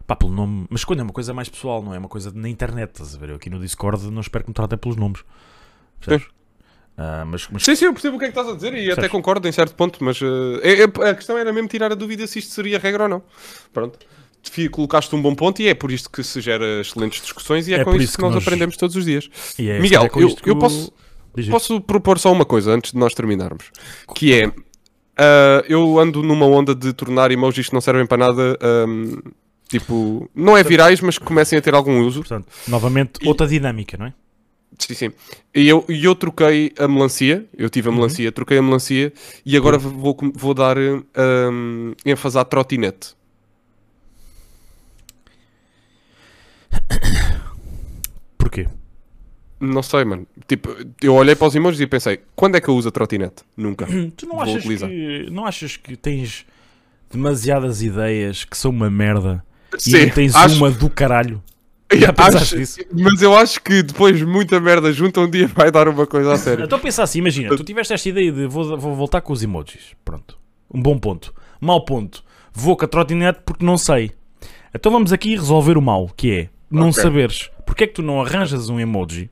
pá, 0.07 0.15
pelo 0.15 0.31
nome. 0.31 0.65
Mas 0.69 0.83
quando 0.83 0.99
é 0.99 1.03
uma 1.03 1.13
coisa 1.13 1.33
mais 1.33 1.49
pessoal, 1.49 1.81
não 1.81 1.93
é 1.93 1.97
uma 1.99 2.09
coisa 2.09 2.31
na 2.33 2.49
internet, 2.49 2.89
estás 2.91 3.15
a 3.15 3.17
ver? 3.19 3.29
Eu 3.29 3.35
aqui 3.35 3.49
no 3.49 3.59
Discord 3.59 4.09
não 4.11 4.21
espero 4.21 4.43
que 4.43 4.49
me 4.49 4.53
tratem 4.53 4.77
pelos 4.77 4.97
nomes. 4.97 5.23
Percebes? 5.99 6.27
Ah, 6.97 7.23
mas, 7.25 7.47
mas 7.51 7.63
Sim, 7.63 7.75
sim, 7.75 7.85
eu 7.85 7.93
percebo 7.93 8.17
o 8.17 8.19
que 8.19 8.25
é 8.25 8.27
que 8.31 8.37
estás 8.37 8.47
a 8.53 8.55
dizer 8.55 8.73
e 8.73 8.77
até 8.85 8.85
Percebes? 8.87 9.09
concordo 9.11 9.47
em 9.47 9.51
certo 9.51 9.73
ponto, 9.75 10.03
mas 10.03 10.19
eh, 10.21 10.27
é- 10.61 10.81
é- 10.83 11.09
a 11.09 11.15
questão 11.15 11.37
era 11.37 11.51
mesmo 11.51 11.67
tirar 11.67 11.91
a 11.91 11.95
dúvida 11.95 12.25
se 12.27 12.37
isto 12.39 12.53
seria 12.53 12.77
regra 12.77 13.03
ou 13.03 13.09
não. 13.09 13.23
Pronto. 13.71 13.97
Colocaste 14.71 15.15
um 15.15 15.21
bom 15.21 15.33
ponto 15.33 15.61
e 15.61 15.67
é 15.69 15.73
por 15.73 15.89
isto 15.91 16.09
que 16.11 16.21
se 16.21 16.41
gera 16.41 16.81
excelentes 16.81 17.21
discussões 17.21 17.67
e 17.67 17.73
é, 17.73 17.77
É 17.79 17.83
com 17.85 17.91
isto 17.91 18.03
isso 18.03 18.17
que 18.17 18.21
nós, 18.23 18.33
nós- 18.35 18.43
aprendemos 18.43 18.75
todos 18.77 18.95
os 18.95 19.05
dias. 19.05 19.29
é- 19.57 19.79
Miguel, 19.79 20.03
é 20.03 20.09
eu- 20.21 20.35
eu 20.45 20.55
posso- 20.57 20.91
Diz. 21.35 21.47
Posso 21.49 21.81
propor 21.81 22.19
só 22.19 22.31
uma 22.31 22.45
coisa 22.45 22.71
antes 22.73 22.91
de 22.91 22.97
nós 22.99 23.13
terminarmos? 23.15 23.71
Que 24.13 24.33
é, 24.33 24.51
ah, 25.17 25.63
eu 25.67 25.97
ando 25.97 26.21
numa 26.21 26.45
onda 26.45 26.75
de 26.75 26.93
tornar 26.93 27.31
emojis 27.31 27.69
que 27.69 27.73
não 27.73 27.81
servem 27.81 28.05
para 28.05 28.17
nada, 28.17 28.55
ahm, 28.61 29.17
tipo, 29.67 30.29
não 30.35 30.55
é 30.55 30.61
virais, 30.63 31.01
mas 31.01 31.17
que 31.17 31.25
comecem 31.25 31.57
a 31.57 31.61
ter 31.61 31.73
algum 31.73 32.01
uso. 32.01 32.19
Portanto, 32.19 32.47
novamente, 32.67 33.13
outra 33.25 33.47
dinâmica, 33.47 33.97
não 33.97 34.05
é? 34.05 34.13
Sim, 34.79 34.93
sim. 34.93 35.11
E 35.53 35.67
eu, 35.67 35.85
e 35.87 36.03
eu 36.03 36.15
troquei 36.15 36.73
a 36.79 36.87
melancia, 36.87 37.45
eu 37.57 37.69
tive 37.69 37.87
a 37.87 37.91
Uhum. 37.91 37.97
melancia, 37.97 38.31
troquei 38.31 38.57
a 38.57 38.61
melancia 38.61 39.13
e 39.45 39.55
agora 39.55 39.77
vou, 39.77 40.15
com- 40.15 40.31
vou 40.33 40.53
dar 40.53 40.77
ahm, 40.77 41.93
ênfase 42.05 42.37
à 42.39 42.43
trotinete. 42.45 43.15
Porquê? 48.37 48.67
Não 49.59 49.81
sei, 49.83 50.03
mano. 50.03 50.27
Tipo, 50.47 50.75
eu 51.01 51.13
olhei 51.15 51.35
para 51.35 51.47
os 51.47 51.55
emojis 51.55 51.79
e 51.79 51.87
pensei, 51.87 52.19
quando 52.35 52.55
é 52.57 52.61
que 52.61 52.67
eu 52.67 52.75
uso 52.75 52.89
a 52.89 52.91
trotinete? 52.91 53.43
Nunca. 53.55 53.85
Tu 54.17 54.25
não 54.25 54.35
Vou 54.35 54.43
achas, 54.43 54.55
utilizar. 54.57 54.89
que, 54.89 55.27
não 55.31 55.45
achas 55.45 55.77
que 55.77 55.95
tens 55.95 56.45
demasiadas 57.11 57.81
ideias 57.81 58.43
que 58.43 58.57
são 58.57 58.71
uma 58.71 58.89
merda 58.89 59.43
e 59.75 59.79
Sim, 59.81 60.05
não 60.07 60.09
tens 60.13 60.35
acho- 60.35 60.55
uma 60.57 60.71
do 60.71 60.89
caralho? 60.89 61.41
Já 61.99 62.11
pensaste 62.13 62.57
nisso? 62.57 62.79
Mas 62.91 63.21
eu 63.21 63.35
acho 63.35 63.61
que 63.61 63.83
depois 63.83 64.17
de 64.17 64.25
muita 64.25 64.59
merda 64.59 64.91
junto, 64.91 65.21
um 65.21 65.29
dia 65.29 65.47
vai 65.47 65.71
dar 65.71 65.87
uma 65.87 66.05
coisa 66.07 66.33
a 66.33 66.37
sério. 66.37 66.65
Então 66.65 66.79
pensa 66.79 67.03
assim, 67.03 67.19
imagina, 67.19 67.55
tu 67.55 67.63
tiveste 67.63 67.93
esta 67.93 68.09
ideia 68.09 68.31
de 68.31 68.47
vou, 68.47 68.77
vou 68.77 68.95
voltar 68.95 69.21
com 69.21 69.33
os 69.33 69.43
emojis. 69.43 69.93
Pronto. 70.03 70.37
Um 70.73 70.81
bom 70.81 70.97
ponto. 70.97 71.33
Mau 71.59 71.83
ponto. 71.85 72.23
Vou 72.53 72.75
com 72.75 72.85
a 72.85 72.87
trotinete 72.87 73.39
porque 73.45 73.65
não 73.65 73.77
sei. 73.77 74.11
Então 74.73 74.91
vamos 74.91 75.11
aqui 75.13 75.35
resolver 75.35 75.77
o 75.77 75.81
mal, 75.81 76.09
que 76.15 76.31
é 76.31 76.49
não 76.69 76.89
Ok. 76.89 77.01
saberes 77.03 77.49
porque 77.65 77.83
é 77.85 77.87
que 77.87 77.93
tu 77.93 78.01
não 78.01 78.21
arranjas 78.21 78.69
um 78.69 78.79
emoji 78.79 79.29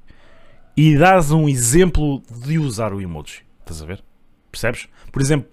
e 0.76 0.98
dás 0.98 1.32
um 1.32 1.48
exemplo 1.50 2.22
de 2.46 2.58
usar 2.58 2.94
o 2.94 3.02
emoji. 3.02 3.44
Estás 3.60 3.82
a 3.82 3.86
ver? 3.86 4.04
Percebes? 4.52 4.88
Por 5.12 5.22
exemplo, 5.22 5.48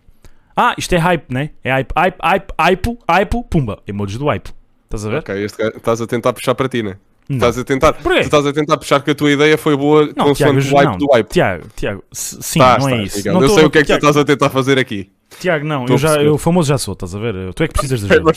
ah, 0.56 0.74
isto 0.78 0.94
é 0.94 0.98
hype, 0.98 1.32
né? 1.32 1.50
É 1.62 1.70
hype, 1.72 1.92
hype, 1.96 2.16
hype, 2.22 2.52
hype, 2.58 2.98
hype, 3.08 3.44
pumba. 3.48 3.82
Emoji 3.86 4.18
do 4.18 4.26
hype. 4.26 4.50
Estás 4.88 5.04
a 5.04 5.10
ver? 5.10 5.18
Ok, 5.18 5.44
este 5.44 5.62
estás 5.62 6.00
a 6.00 6.06
tentar 6.06 6.32
puxar 6.32 6.54
para 6.54 6.66
ti, 6.66 6.82
né? 6.82 6.96
Não. 7.28 7.36
Estás 7.36 7.58
a 7.58 7.64
tentar, 7.64 7.92
tu 7.92 8.10
estás 8.10 8.46
a 8.46 8.52
tentar 8.54 8.78
puxar 8.78 9.02
que 9.02 9.10
a 9.10 9.14
tua 9.14 9.30
ideia 9.30 9.58
foi 9.58 9.76
boa 9.76 10.06
Não, 10.16 10.32
Tiago, 10.32 10.54
consoante 10.54 10.72
o 10.72 10.76
hype 10.78 10.86
não, 10.86 10.96
do 10.96 11.06
hype. 11.12 11.28
Tiago, 11.28 11.66
Tiago, 11.76 12.04
sim, 12.10 12.38
Estás, 12.38 12.82
não 12.82 12.88
é 12.88 12.92
estás, 12.92 13.08
isso. 13.08 13.16
Miguel. 13.18 13.34
Não 13.34 13.42
eu 13.42 13.48
sei 13.50 13.64
o 13.66 13.70
que 13.70 13.78
é 13.78 13.80
que 13.82 13.86
Tiago, 13.88 14.00
tu 14.00 14.08
estás 14.08 14.16
a 14.16 14.24
tentar 14.24 14.48
fazer 14.48 14.78
aqui. 14.78 15.12
Tiago, 15.38 15.66
não, 15.66 15.82
Estou 15.82 15.94
eu, 15.94 15.98
já, 15.98 16.22
eu 16.22 16.38
famoso 16.38 16.70
já 16.70 16.78
sou, 16.78 16.94
estás 16.94 17.14
a 17.14 17.18
ver? 17.18 17.52
Tu 17.52 17.62
é 17.62 17.68
que 17.68 17.74
precisas 17.74 18.00
de 18.00 18.10
ajuda, 18.10 18.32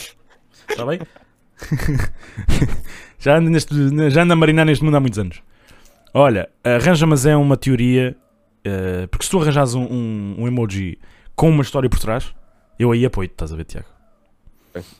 está 0.68 0.84
bem? 0.84 1.00
já, 3.18 3.38
ando 3.38 3.48
neste, 3.48 3.74
já 4.10 4.24
ando 4.24 4.34
a 4.34 4.36
marinar 4.36 4.66
neste 4.66 4.84
mundo 4.84 4.98
há 4.98 5.00
muitos 5.00 5.18
anos. 5.18 5.42
Olha, 6.12 6.50
arranja, 6.62 7.06
mas 7.06 7.24
é 7.24 7.34
uma 7.34 7.56
teoria, 7.56 8.14
eh, 8.62 9.06
porque 9.10 9.24
se 9.24 9.30
tu 9.30 9.40
arranjas 9.40 9.74
um, 9.74 9.84
um, 9.84 10.34
um 10.40 10.46
emoji 10.46 10.98
com 11.34 11.48
uma 11.48 11.62
história 11.62 11.88
por 11.88 11.98
trás, 11.98 12.34
eu 12.78 12.92
aí 12.92 13.06
apoio-te, 13.06 13.32
estás 13.32 13.54
a 13.54 13.56
ver, 13.56 13.64
Tiago? 13.64 13.86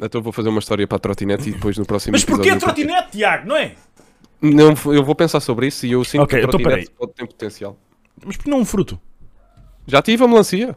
Então 0.01 0.21
vou 0.23 0.33
fazer 0.33 0.49
uma 0.49 0.59
história 0.59 0.87
para 0.87 0.97
a 0.97 1.01
trotinete 1.01 1.49
e 1.49 1.53
depois 1.53 1.79
no 1.79 1.87
próximo 1.87 2.13
Mas 2.13 2.25
porquê 2.25 2.51
a 2.51 2.57
trotinete, 2.59 3.13
Tiago, 3.13 3.49
não 3.49 3.57
é? 3.57 3.75
Não, 4.41 4.75
eu 4.93 5.05
vou 5.05 5.15
pensar 5.15 5.41
sobre 5.41 5.69
isso 5.69 5.87
e 5.87 5.93
eu 5.93 6.03
sinto 6.05 6.23
Ok, 6.23 6.39
que 6.39 6.45
a 6.45 6.49
então 6.49 6.61
trotinete 6.61 6.91
pode 6.91 7.13
ter 7.13 7.27
potencial. 7.27 7.79
Mas 8.25 8.37
porquê 8.37 8.51
não 8.51 8.59
um 8.61 8.65
fruto? 8.65 9.01
Já 9.87 10.03
tive 10.03 10.25
a 10.25 10.29
melancia. 10.29 10.77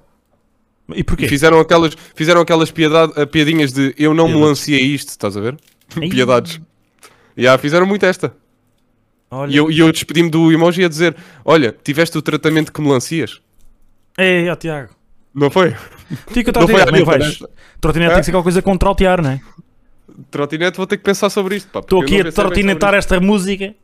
E 0.94 1.04
porquê? 1.04 1.26
E 1.26 1.30
fizeram 1.30 1.60
aquelas, 1.60 1.96
fizeram 2.16 2.42
aquelas 2.42 2.70
piada- 2.72 3.12
eh, 3.16 3.26
piadinhas 3.26 3.74
de 3.74 3.94
eu 3.98 4.14
não 4.14 4.26
Piedades. 4.26 4.42
melanciei 4.42 4.82
isto, 4.82 5.10
estás 5.10 5.36
a 5.36 5.42
ver? 5.42 5.58
Piedades. 6.10 6.62
Já, 7.36 7.58
fizeram 7.58 7.86
muito 7.88 8.06
esta. 8.06 8.36
Olha, 9.32 9.52
E 9.52 9.58
eu, 9.58 9.72
e 9.72 9.80
eu 9.80 9.92
despedi-me 9.92 10.30
do 10.30 10.52
emoji 10.52 10.86
a 10.86 10.88
dizer: 10.88 11.16
Olha, 11.44 11.76
tiveste 11.84 12.18
o 12.18 12.22
tratamento 12.22 12.72
que 12.72 12.80
melancias. 12.82 13.42
Ei, 14.18 14.48
ó, 14.50 14.56
Tiago. 14.56 14.95
Não 15.36 15.50
foi? 15.52 15.72
Não 15.72 16.18
foi 16.28 16.44
trotinete, 16.44 16.64
como 16.64 16.78
é 16.80 16.86
que 16.86 16.92
Nilton, 16.94 17.12
vais? 17.12 17.24
esta. 17.26 17.50
Trotinete 17.82 18.12
tem 18.12 18.20
que 18.20 18.26
ser 18.26 18.32
aquela 18.32 18.44
coisa 18.44 18.62
com 18.62 18.78
trautear, 18.78 19.22
não 19.22 19.32
é? 19.32 19.42
Trotinete, 20.32 20.78
vou 20.78 20.88
ter 20.88 20.98
que 20.98 21.04
pensar 21.04 21.30
sobre 21.30 21.56
isto. 21.58 21.70
pá, 21.70 21.80
Estou 21.80 22.02
aqui 22.02 22.22
a 22.22 22.32
trotinetar 22.32 22.94
esta 22.94 23.20
música. 23.20 23.76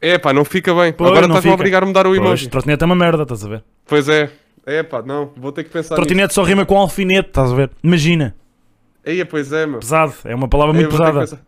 É 0.00 0.18
pá, 0.18 0.32
não 0.32 0.44
fica 0.44 0.72
bem. 0.74 0.92
Pois, 0.92 1.10
Agora 1.10 1.26
não 1.26 1.34
estás-me 1.36 1.50
a 1.50 1.52
fica. 1.52 1.54
obrigar-me 1.54 1.90
a 1.90 1.92
dar 1.94 2.06
o 2.06 2.10
Pois, 2.10 2.18
emoji. 2.20 2.48
trotinete 2.48 2.82
é 2.82 2.86
uma 2.86 2.94
merda, 2.94 3.22
estás 3.22 3.44
a 3.44 3.48
ver? 3.48 3.64
Pois 3.86 4.08
é. 4.08 4.30
É 4.66 4.82
pá, 4.82 5.02
não, 5.02 5.30
vou 5.36 5.50
ter 5.52 5.64
que 5.64 5.70
pensar 5.70 5.94
nisso. 5.94 5.96
Trotinete 5.96 6.32
só 6.34 6.42
rima 6.42 6.64
com 6.64 6.78
alfinete, 6.78 7.28
estás 7.28 7.50
a 7.52 7.54
ver? 7.54 7.70
Imagina, 7.82 8.34
Aí, 9.04 9.22
pois 9.24 9.52
é, 9.52 9.66
meu. 9.66 9.80
pesado, 9.80 10.14
é 10.24 10.34
uma 10.34 10.48
palavra 10.48 10.72
muito 10.72 10.88
pesada. 10.90 11.38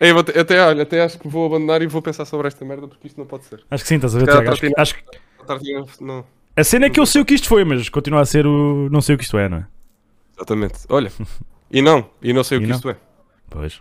Ei, 0.00 0.10
até, 0.40 0.60
olha, 0.66 0.82
até 0.82 1.02
acho 1.02 1.18
que 1.18 1.28
vou 1.28 1.46
abandonar 1.46 1.80
e 1.82 1.86
vou 1.86 2.02
pensar 2.02 2.24
sobre 2.24 2.48
esta 2.48 2.64
merda 2.64 2.88
porque 2.88 3.06
isto 3.06 3.18
não 3.18 3.26
pode 3.26 3.44
ser. 3.44 3.60
Acho 3.70 3.84
que 3.84 3.88
sim, 3.88 3.94
estás 3.96 4.16
a 4.16 4.18
ver? 4.18 4.28
Acho, 4.30 4.42
trotinete. 4.44 4.80
acho 4.80 4.94
que 4.96 5.02
Não, 6.04 6.24
a 6.56 6.64
cena 6.64 6.86
é 6.86 6.90
que 6.90 7.00
eu 7.00 7.06
sei 7.06 7.20
o 7.20 7.24
que 7.24 7.34
isto 7.34 7.48
foi, 7.48 7.64
mas 7.64 7.88
continua 7.88 8.20
a 8.20 8.24
ser 8.26 8.46
o. 8.46 8.88
Não 8.90 9.00
sei 9.00 9.14
o 9.14 9.18
que 9.18 9.24
isto 9.24 9.36
é, 9.38 9.48
não 9.48 9.58
é? 9.58 9.66
exatamente. 10.36 10.78
Olha, 10.88 11.12
e 11.70 11.80
não, 11.82 12.08
e 12.22 12.32
não 12.32 12.42
sei 12.44 12.58
o 12.58 12.60
E 12.60 12.64
que 12.64 12.68
não? 12.68 12.76
isto 12.76 12.90
é. 12.90 12.96
Pois. 13.48 13.80